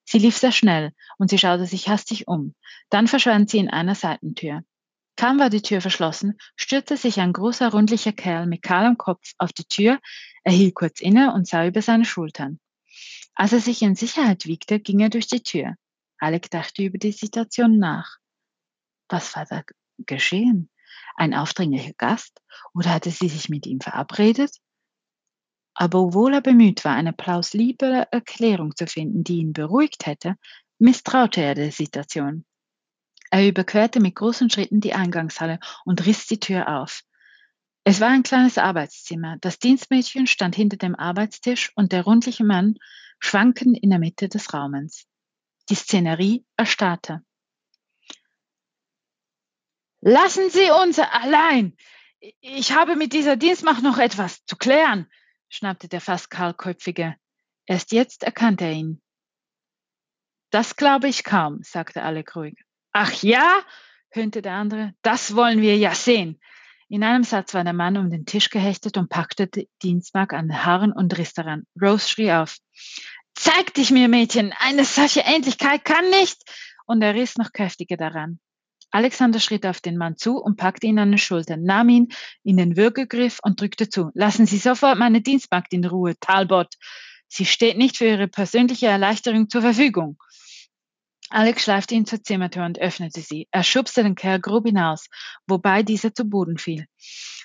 Sie 0.05 0.19
lief 0.19 0.37
sehr 0.37 0.53
schnell 0.53 0.93
und 1.17 1.31
sie 1.31 1.39
schaute 1.39 1.65
sich 1.65 1.89
hastig 1.89 2.29
um. 2.29 2.55
Dann 2.91 3.07
verschwand 3.07 3.49
sie 3.49 3.57
in 3.57 3.71
einer 3.71 3.95
Seitentür. 3.95 4.65
Kaum 5.17 5.39
war 5.39 5.49
die 5.49 5.63
Tür 5.63 5.81
verschlossen, 5.81 6.37
stürzte 6.57 6.99
sich 6.99 7.21
ein 7.21 7.33
großer, 7.33 7.71
rundlicher 7.71 8.13
Kerl 8.13 8.45
mit 8.45 8.61
kahlem 8.61 8.99
Kopf 8.99 9.33
auf 9.39 9.55
die 9.55 9.65
Tür, 9.65 9.99
er 10.45 10.53
hielt 10.53 10.75
kurz 10.75 11.01
inne 11.01 11.33
und 11.33 11.49
sah 11.49 11.67
über 11.67 11.81
seine 11.81 12.05
Schultern. 12.05 12.61
Als 13.35 13.55
er 13.55 13.61
sich 13.61 13.81
in 13.81 13.95
Sicherheit 13.95 14.45
wiegte, 14.45 14.79
ging 14.79 15.01
er 15.01 15.09
durch 15.09 15.27
die 15.29 15.43
Tür. 15.43 15.75
Alec 16.19 16.51
dachte 16.51 16.83
über 16.83 16.99
die 16.99 17.13
Situation 17.13 17.79
nach. 17.79 18.19
Was 19.09 19.35
war 19.35 19.47
da 19.47 19.63
geschehen? 20.07 20.69
Ein 21.17 21.35
aufdringlicher 21.35 21.95
Gast? 21.97 22.41
Oder 22.75 22.95
hatte 22.95 23.11
sie 23.11 23.29
sich 23.29 23.49
mit 23.49 23.67
ihm 23.67 23.81
verabredet? 23.81 24.57
Aber 25.75 26.01
obwohl 26.01 26.35
er 26.35 26.41
bemüht 26.41 26.85
war, 26.85 26.95
eine 26.95 27.13
plausible 27.13 28.07
Erklärung 28.11 28.75
zu 28.75 28.87
finden, 28.87 29.23
die 29.23 29.39
ihn 29.39 29.53
beruhigt 29.53 30.07
hätte, 30.07 30.37
misstraute 30.79 31.41
er 31.41 31.55
der 31.55 31.71
Situation. 31.71 32.45
Er 33.31 33.47
überquerte 33.47 34.01
mit 34.01 34.17
großen 34.17 34.51
Schritten 34.51 34.81
die 34.81 34.95
Eingangshalle 34.95 35.61
und 35.85 36.05
riss 36.07 36.27
die 36.27 36.41
Tür 36.41 36.81
auf. 36.81 37.03
Es 37.85 38.01
war 38.01 38.09
ein 38.09 38.23
kleines 38.23 38.59
Arbeitszimmer. 38.59 39.37
Das 39.41 39.59
Dienstmädchen 39.59 40.27
stand 40.27 40.57
hinter 40.57 40.77
dem 40.77 40.95
Arbeitstisch 40.95 41.73
und 41.75 41.93
der 41.93 42.05
rundliche 42.05 42.45
Mann 42.45 42.75
schwankend 43.19 43.79
in 43.79 43.91
der 43.91 43.99
Mitte 43.99 44.29
des 44.29 44.53
Raumens. 44.53 45.07
Die 45.71 45.75
Szenerie 45.75 46.45
erstarrte. 46.57 47.23
Lassen 50.01 50.51
Sie 50.51 50.71
uns 50.71 50.99
allein! 50.99 51.77
Ich 52.41 52.73
habe 52.73 52.97
mit 52.97 53.13
dieser 53.13 53.37
Dienstmacht 53.37 53.83
noch 53.83 53.99
etwas 53.99 54.45
zu 54.45 54.57
klären, 54.57 55.09
schnappte 55.49 55.89
der 55.89 56.01
fast 56.01 56.31
kahlköpfige. 56.31 57.17
Erst 57.67 57.93
jetzt 57.93 58.23
erkannte 58.23 58.65
er 58.65 58.73
ihn. 58.73 59.03
Das 60.51 60.77
glaube 60.77 61.09
ich 61.09 61.25
kaum, 61.25 61.61
sagte 61.63 62.03
Alec 62.03 62.35
ruhig. 62.35 62.59
Ach 62.93 63.13
ja, 63.23 63.61
höhnte 64.11 64.41
der 64.43 64.55
andere, 64.55 64.95
das 65.03 65.37
wollen 65.37 65.61
wir 65.61 65.77
ja 65.77 65.95
sehen. 65.95 66.41
In 66.89 67.05
einem 67.05 67.25
Satz 67.25 67.53
war 67.53 67.65
der 67.65 67.75
Mann 67.75 67.99
um 67.99 68.09
den 68.09 68.25
Tisch 68.25 68.49
gehechtet 68.49 68.97
und 68.97 69.11
packte 69.11 69.47
die 69.47 69.69
Dienstmark 69.83 70.33
an 70.33 70.49
den 70.49 70.65
Haaren 70.65 70.93
und 70.93 71.19
riss 71.19 71.35
daran. 71.35 71.67
Rose 71.81 72.09
schrie 72.09 72.33
auf. 72.33 72.57
Zeig 73.35 73.75
dich 73.75 73.91
mir, 73.91 74.09
Mädchen, 74.09 74.55
eine 74.59 74.85
solche 74.85 75.23
Endlichkeit 75.23 75.85
kann 75.85 76.09
nicht. 76.09 76.43
Und 76.87 77.03
er 77.03 77.15
riss 77.15 77.37
noch 77.37 77.53
kräftiger 77.53 77.99
daran. 77.99 78.41
Alexander 78.91 79.39
schritt 79.39 79.67
auf 79.67 79.81
den 79.81 79.97
Mann 79.97 80.17
zu 80.17 80.39
und 80.39 80.57
packte 80.57 80.87
ihn 80.87 80.99
an 80.99 81.11
den 81.11 81.19
Schultern, 81.19 81.63
nahm 81.63 81.89
ihn 81.89 82.09
in 82.43 82.57
den 82.57 82.77
Würgegriff 82.77 83.39
und 83.43 83.61
drückte 83.61 83.89
zu. 83.89 84.11
Lassen 84.15 84.47
Sie 84.47 84.59
sofort 84.59 84.99
meine 84.99 85.21
Dienstmagd 85.21 85.73
in 85.73 85.85
Ruhe, 85.85 86.15
Talbot. 86.21 86.75
Sie 87.29 87.45
steht 87.45 87.77
nicht 87.77 87.99
für 87.99 88.07
Ihre 88.07 88.29
persönliche 88.29 88.87
Erleichterung 88.87 89.51
zur 89.51 89.61
Verfügung. 89.61 90.17
Alex 91.31 91.65
schleifte 91.65 91.95
ihn 91.95 92.07
zur 92.07 92.23
Zimmertür 92.23 92.65
und 92.65 92.79
öffnete 92.79 93.21
sie. 93.21 93.49
Er 93.51 93.63
schubste 93.63 94.03
den 94.03 94.15
Kerl 94.15 94.41
grob 94.41 94.65
hinaus, 94.65 95.09
wobei 95.47 95.83
dieser 95.83 96.15
zu 96.15 96.25
Boden 96.25 96.57
fiel. 96.57 96.87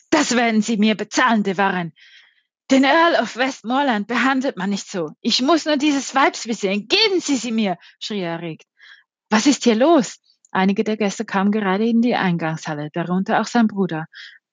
Das 0.10 0.36
werden 0.36 0.62
Sie 0.62 0.78
mir 0.78 0.96
bezahlen, 0.96 1.44
De 1.44 1.58
Warren. 1.58 1.92
Den 2.72 2.86
Earl 2.86 3.22
of 3.22 3.36
Westmoreland 3.36 4.08
behandelt 4.08 4.56
man 4.56 4.70
nicht 4.70 4.90
so. 4.90 5.12
Ich 5.22 5.42
muss 5.42 5.66
nur 5.66 5.76
dieses 5.76 6.16
Weibs 6.16 6.44
sehen. 6.44 6.88
Geben 6.88 7.20
Sie 7.20 7.36
sie 7.36 7.52
mir, 7.52 7.78
schrie 8.00 8.22
er 8.22 8.34
erregt. 8.34 8.66
Was 9.30 9.48
ist 9.48 9.66
hier 9.66 9.76
los? 9.76 10.20
Einige 10.56 10.84
der 10.84 10.98
Gäste 10.98 11.26
kamen 11.26 11.52
gerade 11.52 11.84
in 11.84 12.04
die 12.04 12.14
Eingangshalle, 12.14 12.92
darunter 12.94 13.42
auch 13.42 13.48
sein 13.48 13.66
Bruder. 13.66 14.06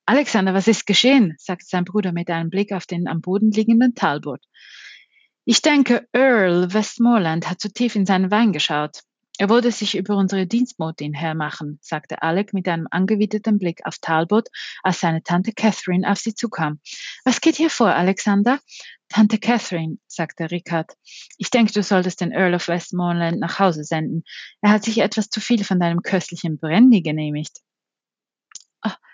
Alexander, 0.07 0.55
was 0.55 0.67
ist 0.67 0.87
geschehen? 0.87 1.35
sagte 1.37 1.67
sein 1.69 1.85
Bruder 1.85 2.13
mit 2.13 2.31
einem 2.31 2.49
Blick 2.49 2.73
auf 2.73 2.87
den 2.87 3.07
am 3.07 3.21
Boden 3.21 3.51
liegenden 3.51 3.95
Talbot. 3.95 4.41
Ich 5.45 5.61
denke, 5.61 6.09
Earl 6.15 6.73
Westmoreland 6.73 7.51
hat 7.51 7.61
zu 7.61 7.71
tief 7.71 7.97
in 7.97 8.07
seinen 8.07 8.31
Wein 8.31 8.55
geschaut. 8.55 9.01
Er 9.37 9.51
wollte 9.51 9.73
sich 9.73 9.95
über 9.95 10.17
unsere 10.17 10.47
Dienstmotin 10.47 11.13
hermachen, 11.13 11.79
sagte 11.83 12.23
Alec 12.23 12.55
mit 12.55 12.67
einem 12.67 12.89
angewiderten 12.91 13.59
Blick 13.59 13.81
auf 13.85 13.99
Talbot, 13.99 14.49
als 14.83 15.01
seine 15.01 15.23
Tante 15.23 15.53
Catherine 15.53 16.11
auf 16.11 16.19
sie 16.19 16.35
zukam. 16.35 16.81
Was 17.27 17.43
geht 17.43 17.57
hier 17.57 17.71
vor, 17.71 17.95
Alexander? 17.95 18.59
Tante 19.11 19.39
Catherine, 19.39 19.99
sagte 20.07 20.51
Richard. 20.51 20.93
Ich 21.37 21.51
denke, 21.51 21.73
du 21.73 21.83
solltest 21.83 22.21
den 22.21 22.33
Earl 22.33 22.55
of 22.55 22.69
Westmoreland 22.69 23.41
nach 23.41 23.59
Hause 23.59 23.85
senden. 23.85 24.25
Er 24.63 24.71
hat 24.71 24.85
sich 24.85 24.99
etwas 24.99 25.29
zu 25.29 25.41
viel 25.41 25.65
von 25.65 25.79
deinem 25.79 26.03
köstlichen 26.03 26.59
Brandy 26.59 27.03
genehmigt. 27.03 27.59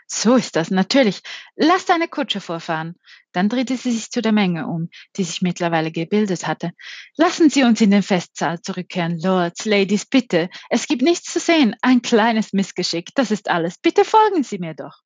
So 0.09 0.37
ist 0.37 0.54
das, 0.54 0.70
natürlich. 0.70 1.20
Lass 1.56 1.85
deine 1.85 2.06
Kutsche 2.06 2.40
vorfahren. 2.40 2.94
Dann 3.32 3.48
drehte 3.48 3.76
sie 3.76 3.90
sich 3.90 4.11
zu 4.11 4.22
der 4.22 4.30
Menge 4.30 4.68
um, 4.68 4.88
die 5.16 5.24
sich 5.24 5.42
mittlerweile 5.42 5.90
gebildet 5.90 6.46
hatte. 6.46 6.70
Lassen 7.16 7.50
Sie 7.50 7.64
uns 7.64 7.80
in 7.80 7.90
den 7.90 8.04
Festsaal 8.04 8.61
zurückkehren, 8.62 9.18
Lords, 9.18 9.64
Ladies, 9.64 10.06
bitte. 10.06 10.48
Es 10.70 10.87
gibt 10.87 11.02
nichts 11.02 11.32
zu 11.32 11.40
sehen. 11.40 11.74
Ein 11.82 12.02
kleines 12.02 12.52
Missgeschick, 12.52 13.11
das 13.16 13.32
ist 13.32 13.50
alles. 13.50 13.78
Bitte 13.78 14.04
folgen 14.04 14.44
Sie 14.44 14.59
mir 14.59 14.74
doch. 14.74 15.02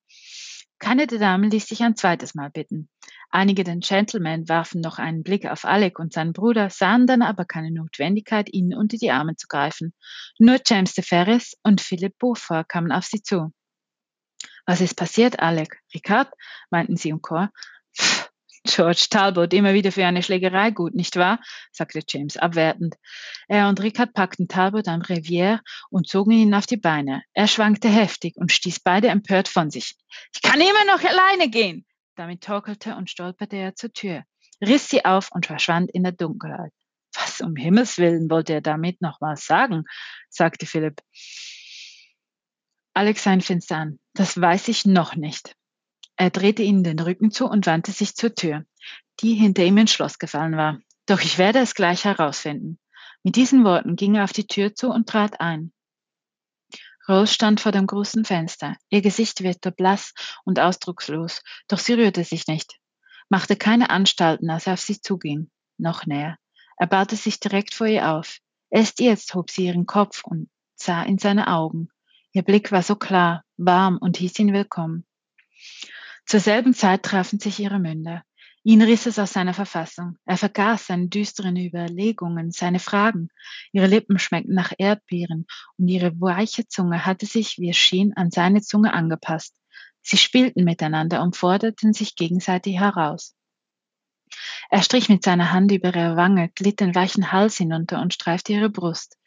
Keine 0.80 1.06
der 1.06 1.18
Damen 1.18 1.50
ließ 1.50 1.68
sich 1.68 1.82
ein 1.82 1.94
zweites 1.94 2.34
Mal 2.34 2.48
bitten. 2.48 2.88
Einige 3.28 3.64
der 3.64 3.76
Gentlemen 3.76 4.48
warfen 4.48 4.80
noch 4.80 4.98
einen 4.98 5.22
Blick 5.22 5.46
auf 5.46 5.64
Alec 5.66 5.98
und 5.98 6.12
seinen 6.12 6.32
Bruder, 6.32 6.70
sahen 6.70 7.06
dann 7.06 7.20
aber 7.22 7.44
keine 7.44 7.70
Notwendigkeit, 7.70 8.52
ihnen 8.52 8.74
unter 8.74 8.96
die 8.96 9.10
Arme 9.10 9.36
zu 9.36 9.46
greifen. 9.46 9.94
Nur 10.38 10.58
James 10.66 10.94
de 10.94 11.04
Ferris 11.04 11.56
und 11.62 11.82
Philip 11.82 12.18
Beaufort 12.18 12.64
kamen 12.68 12.92
auf 12.92 13.04
sie 13.04 13.22
zu. 13.22 13.52
Was 14.66 14.80
ist 14.80 14.94
passiert, 14.94 15.38
Alec? 15.38 15.80
Ricard? 15.94 16.32
meinten 16.70 16.96
sie 16.96 17.10
im 17.10 17.20
Chor. 17.20 17.50
George 18.64 19.06
Talbot, 19.08 19.54
immer 19.54 19.72
wieder 19.72 19.90
für 19.90 20.04
eine 20.04 20.22
Schlägerei 20.22 20.70
gut, 20.70 20.94
nicht 20.94 21.16
wahr? 21.16 21.40
sagte 21.72 22.02
James 22.06 22.36
abwertend. 22.36 22.96
Er 23.48 23.68
und 23.68 23.80
Ricard 23.80 24.12
packten 24.12 24.48
Talbot 24.48 24.86
am 24.86 25.00
Revier 25.00 25.60
und 25.88 26.08
zogen 26.08 26.32
ihn 26.32 26.54
auf 26.54 26.66
die 26.66 26.76
Beine. 26.76 27.22
Er 27.32 27.46
schwankte 27.46 27.88
heftig 27.88 28.36
und 28.36 28.52
stieß 28.52 28.80
beide 28.80 29.08
empört 29.08 29.48
von 29.48 29.70
sich. 29.70 29.96
Ich 30.34 30.42
kann 30.42 30.60
immer 30.60 30.84
noch 30.86 31.02
alleine 31.02 31.48
gehen! 31.48 31.86
Damit 32.16 32.44
torkelte 32.44 32.96
und 32.96 33.08
stolperte 33.08 33.56
er 33.56 33.74
zur 33.74 33.92
Tür, 33.92 34.24
riss 34.60 34.88
sie 34.90 35.04
auf 35.06 35.30
und 35.32 35.46
verschwand 35.46 35.90
in 35.90 36.02
der 36.02 36.12
Dunkelheit. 36.12 36.72
Was 37.14 37.40
um 37.40 37.56
Himmels 37.56 37.98
willen 37.98 38.30
wollte 38.30 38.52
er 38.52 38.60
damit 38.60 39.00
nochmals 39.00 39.46
sagen? 39.46 39.84
sagte 40.28 40.66
Philipp. 40.66 41.00
Alex 42.92 43.22
sah 43.22 43.32
ihn 43.32 43.40
finster 43.40 43.76
an. 43.76 43.98
Das 44.14 44.38
weiß 44.40 44.68
ich 44.68 44.84
noch 44.84 45.16
nicht. 45.16 45.56
Er 46.20 46.28
drehte 46.28 46.62
ihnen 46.62 46.84
den 46.84 46.98
Rücken 46.98 47.30
zu 47.30 47.46
und 47.46 47.64
wandte 47.64 47.92
sich 47.92 48.14
zur 48.14 48.34
Tür, 48.34 48.66
die 49.20 49.32
hinter 49.32 49.64
ihm 49.64 49.78
ins 49.78 49.90
Schloss 49.90 50.18
gefallen 50.18 50.54
war. 50.54 50.78
Doch 51.06 51.22
ich 51.22 51.38
werde 51.38 51.60
es 51.60 51.74
gleich 51.74 52.04
herausfinden. 52.04 52.78
Mit 53.22 53.36
diesen 53.36 53.64
Worten 53.64 53.96
ging 53.96 54.16
er 54.16 54.24
auf 54.24 54.34
die 54.34 54.46
Tür 54.46 54.74
zu 54.74 54.90
und 54.90 55.08
trat 55.08 55.40
ein. 55.40 55.72
Rose 57.08 57.32
stand 57.32 57.62
vor 57.62 57.72
dem 57.72 57.86
großen 57.86 58.26
Fenster. 58.26 58.76
Ihr 58.90 59.00
Gesicht 59.00 59.42
wirkte 59.42 59.72
blass 59.72 60.12
und 60.44 60.60
ausdruckslos, 60.60 61.40
doch 61.68 61.78
sie 61.78 61.94
rührte 61.94 62.22
sich 62.22 62.46
nicht, 62.48 62.78
machte 63.30 63.56
keine 63.56 63.88
Anstalten, 63.88 64.50
als 64.50 64.66
er 64.66 64.74
auf 64.74 64.80
sie 64.80 65.00
zuging. 65.00 65.50
Noch 65.78 66.04
näher. 66.04 66.36
Er 66.76 66.86
baute 66.86 67.16
sich 67.16 67.40
direkt 67.40 67.72
vor 67.72 67.86
ihr 67.86 68.10
auf. 68.10 68.40
Erst 68.68 69.00
jetzt 69.00 69.34
hob 69.34 69.48
sie 69.48 69.64
ihren 69.64 69.86
Kopf 69.86 70.22
und 70.24 70.50
sah 70.74 71.02
in 71.02 71.16
seine 71.16 71.48
Augen. 71.48 71.88
Ihr 72.32 72.42
Blick 72.42 72.72
war 72.72 72.82
so 72.82 72.94
klar, 72.94 73.42
warm 73.56 73.96
und 73.96 74.18
hieß 74.18 74.38
ihn 74.38 74.52
willkommen. 74.52 75.06
Zur 76.30 76.38
selben 76.38 76.74
Zeit 76.74 77.02
trafen 77.02 77.40
sich 77.40 77.58
ihre 77.58 77.80
Münder. 77.80 78.22
Ihn 78.62 78.82
riss 78.82 79.06
es 79.06 79.18
aus 79.18 79.32
seiner 79.32 79.52
Verfassung. 79.52 80.16
Er 80.24 80.36
vergaß 80.36 80.86
seine 80.86 81.08
düsteren 81.08 81.56
Überlegungen, 81.56 82.52
seine 82.52 82.78
Fragen. 82.78 83.30
Ihre 83.72 83.88
Lippen 83.88 84.16
schmeckten 84.20 84.54
nach 84.54 84.72
Erdbeeren 84.78 85.48
und 85.76 85.88
ihre 85.88 86.12
weiche 86.20 86.68
Zunge 86.68 87.04
hatte 87.04 87.26
sich, 87.26 87.58
wie 87.58 87.70
es 87.70 87.78
schien, 87.78 88.12
an 88.14 88.30
seine 88.30 88.62
Zunge 88.62 88.94
angepasst. 88.94 89.56
Sie 90.02 90.18
spielten 90.18 90.62
miteinander 90.62 91.20
und 91.20 91.36
forderten 91.36 91.94
sich 91.94 92.14
gegenseitig 92.14 92.78
heraus. 92.78 93.34
Er 94.70 94.84
strich 94.84 95.08
mit 95.08 95.24
seiner 95.24 95.50
Hand 95.50 95.72
über 95.72 95.88
ihre 95.88 96.14
Wange, 96.14 96.50
glitt 96.50 96.78
den 96.78 96.94
weichen 96.94 97.32
Hals 97.32 97.56
hinunter 97.56 98.00
und 98.00 98.14
streifte 98.14 98.52
ihre 98.52 98.70
Brust. 98.70 99.18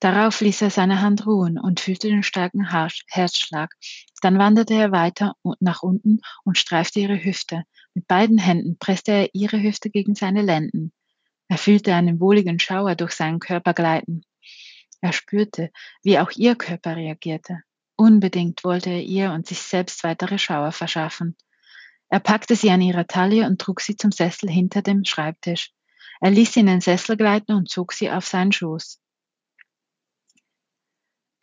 Darauf 0.00 0.40
ließ 0.40 0.62
er 0.62 0.70
seine 0.70 1.00
Hand 1.00 1.26
ruhen 1.26 1.58
und 1.58 1.80
fühlte 1.80 2.08
den 2.08 2.22
starken 2.22 2.70
Herzschlag. 2.70 3.74
Dann 4.22 4.38
wanderte 4.38 4.74
er 4.74 4.92
weiter 4.92 5.34
nach 5.58 5.82
unten 5.82 6.20
und 6.44 6.56
streifte 6.56 7.00
ihre 7.00 7.22
Hüfte. 7.22 7.64
Mit 7.94 8.06
beiden 8.06 8.38
Händen 8.38 8.78
presste 8.78 9.12
er 9.12 9.28
ihre 9.32 9.60
Hüfte 9.60 9.90
gegen 9.90 10.14
seine 10.14 10.42
Lenden. 10.42 10.92
Er 11.48 11.58
fühlte 11.58 11.94
einen 11.94 12.20
wohligen 12.20 12.60
Schauer 12.60 12.94
durch 12.94 13.12
seinen 13.12 13.40
Körper 13.40 13.74
gleiten. 13.74 14.22
Er 15.00 15.12
spürte, 15.12 15.70
wie 16.02 16.18
auch 16.18 16.30
ihr 16.32 16.54
Körper 16.54 16.94
reagierte. 16.94 17.62
Unbedingt 17.96 18.62
wollte 18.62 18.90
er 18.90 19.02
ihr 19.02 19.32
und 19.32 19.48
sich 19.48 19.58
selbst 19.58 20.04
weitere 20.04 20.38
Schauer 20.38 20.70
verschaffen. 20.70 21.36
Er 22.08 22.20
packte 22.20 22.54
sie 22.54 22.70
an 22.70 22.80
ihrer 22.80 23.06
Taille 23.06 23.46
und 23.46 23.60
trug 23.60 23.80
sie 23.80 23.96
zum 23.96 24.12
Sessel 24.12 24.48
hinter 24.48 24.82
dem 24.82 25.04
Schreibtisch. 25.04 25.72
Er 26.20 26.30
ließ 26.30 26.52
sie 26.52 26.60
in 26.60 26.66
den 26.66 26.80
Sessel 26.80 27.16
gleiten 27.16 27.52
und 27.52 27.68
zog 27.68 27.92
sie 27.92 28.10
auf 28.10 28.26
seinen 28.26 28.52
Schoß. 28.52 29.00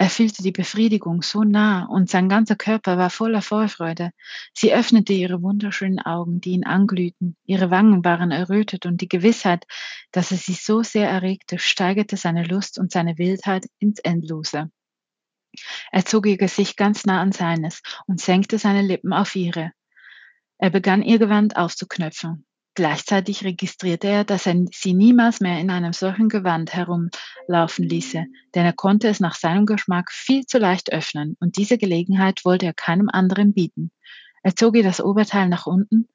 Er 0.06 0.12
fühlte 0.12 0.44
die 0.44 0.52
Befriedigung 0.52 1.24
so 1.24 1.44
nah 1.44 1.86
und 1.86 2.12
sein 2.12 2.30
ganzer 2.30 2.56
Körper 2.56 3.00
war 3.00 3.10
voller 3.10 3.42
Vorfreude. 3.42 4.12
Sie 4.54 4.72
öffnete 4.72 5.14
ihre 5.14 5.42
wunderschönen 5.42 5.98
Augen, 5.98 6.40
die 6.40 6.52
ihn 6.52 6.64
anglühten. 6.64 7.36
Ihre 7.44 7.72
Wangen 7.72 8.06
waren 8.06 8.30
errötet 8.30 8.86
und 8.86 9.02
die 9.02 9.08
Gewissheit, 9.08 9.66
dass 10.12 10.30
er 10.30 10.38
sie 10.38 10.54
so 10.54 10.84
sehr 10.84 11.10
erregte, 11.10 11.58
steigerte 11.58 12.18
seine 12.18 12.44
Lust 12.44 12.78
und 12.78 12.92
seine 12.92 13.18
Wildheit 13.18 13.66
ins 13.80 13.98
Endlose. 13.98 14.70
Er 15.92 16.06
zog 16.06 16.28
ihr 16.28 16.38
Gesicht 16.38 16.78
ganz 16.78 17.08
nah 17.08 17.20
an 17.20 17.32
seines 17.32 17.82
und 18.06 18.22
senkte 18.22 18.60
seine 18.60 18.84
Lippen 18.84 19.12
auf 19.12 19.36
ihre. 19.36 19.72
Er 20.60 20.70
begann 20.70 21.02
ihr 21.02 21.18
Gewand 21.18 21.58
aufzuknöpfen. 21.58 22.45
Gleichzeitig 22.76 23.46
registrierte 23.46 24.08
er, 24.08 24.26
dass 24.26 24.46
er 24.46 24.66
sie 24.74 24.94
niemals 24.94 25.40
mehr 25.40 25.62
in 25.62 25.70
einem 25.70 25.94
solchen 25.94 26.28
Gewand 26.28 26.74
herumlaufen 26.74 27.88
ließe, 27.88 28.26
denn 28.54 28.66
er 28.66 28.74
konnte 28.74 29.08
es 29.08 29.22
nach 29.22 29.36
seinem 29.36 29.66
Geschmack 29.66 30.12
viel 30.12 30.46
zu 30.46 30.58
leicht 30.58 30.92
öffnen, 30.92 31.38
und 31.40 31.56
diese 31.56 31.78
Gelegenheit 31.78 32.44
wollte 32.44 32.66
er 32.66 32.74
keinem 32.74 33.08
anderen 33.08 33.54
bieten. 33.54 33.92
Er 34.44 34.58
zog 34.58 34.76
ihr 34.76 34.84
das 34.84 35.00
Oberteil 35.00 35.48
nach 35.48 35.66
unten. 35.66 36.10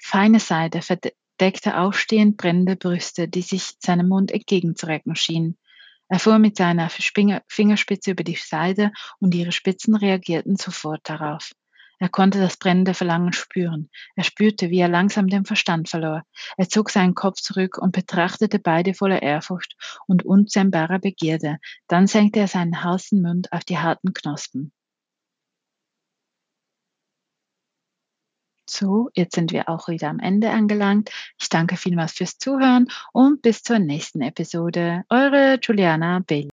Feine 0.00 0.38
Seide 0.38 0.80
verdeckte 0.80 1.76
aufstehend 1.76 2.36
brennende 2.36 2.76
Brüste, 2.76 3.26
die 3.26 3.42
sich 3.42 3.72
seinem 3.80 4.08
Mund 4.08 4.30
entgegenzurecken 4.30 5.16
schienen. 5.16 5.58
Er 6.08 6.20
fuhr 6.20 6.38
mit 6.38 6.56
seiner 6.56 6.88
Fingerspitze 6.88 8.12
über 8.12 8.22
die 8.22 8.36
Seide 8.36 8.92
und 9.18 9.34
ihre 9.34 9.52
Spitzen 9.52 9.96
reagierten 9.96 10.54
sofort 10.54 11.00
darauf. 11.02 11.50
Er 12.00 12.08
konnte 12.08 12.40
das 12.40 12.56
brennende 12.56 12.94
Verlangen 12.94 13.34
spüren. 13.34 13.90
Er 14.16 14.24
spürte, 14.24 14.70
wie 14.70 14.80
er 14.80 14.88
langsam 14.88 15.28
den 15.28 15.44
Verstand 15.44 15.90
verlor. 15.90 16.22
Er 16.56 16.68
zog 16.68 16.90
seinen 16.90 17.14
Kopf 17.14 17.40
zurück 17.40 17.76
und 17.78 17.92
betrachtete 17.92 18.58
beide 18.58 18.94
voller 18.94 19.22
Ehrfurcht 19.22 19.76
und 20.06 20.24
unzähmbarer 20.24 20.98
Begierde. 20.98 21.58
Dann 21.88 22.06
senkte 22.06 22.40
er 22.40 22.48
seinen 22.48 22.82
heißen 22.82 23.20
Mund 23.20 23.52
auf 23.52 23.64
die 23.64 23.78
harten 23.78 24.14
Knospen. 24.14 24.72
So, 28.68 29.10
jetzt 29.14 29.34
sind 29.34 29.52
wir 29.52 29.68
auch 29.68 29.88
wieder 29.88 30.08
am 30.08 30.20
Ende 30.20 30.50
angelangt. 30.50 31.10
Ich 31.38 31.48
danke 31.48 31.76
vielmals 31.76 32.12
fürs 32.12 32.38
Zuhören 32.38 32.86
und 33.12 33.42
bis 33.42 33.62
zur 33.62 33.78
nächsten 33.80 34.22
Episode. 34.22 35.02
Eure 35.10 35.58
Juliana 35.60 36.20
Bell. 36.20 36.48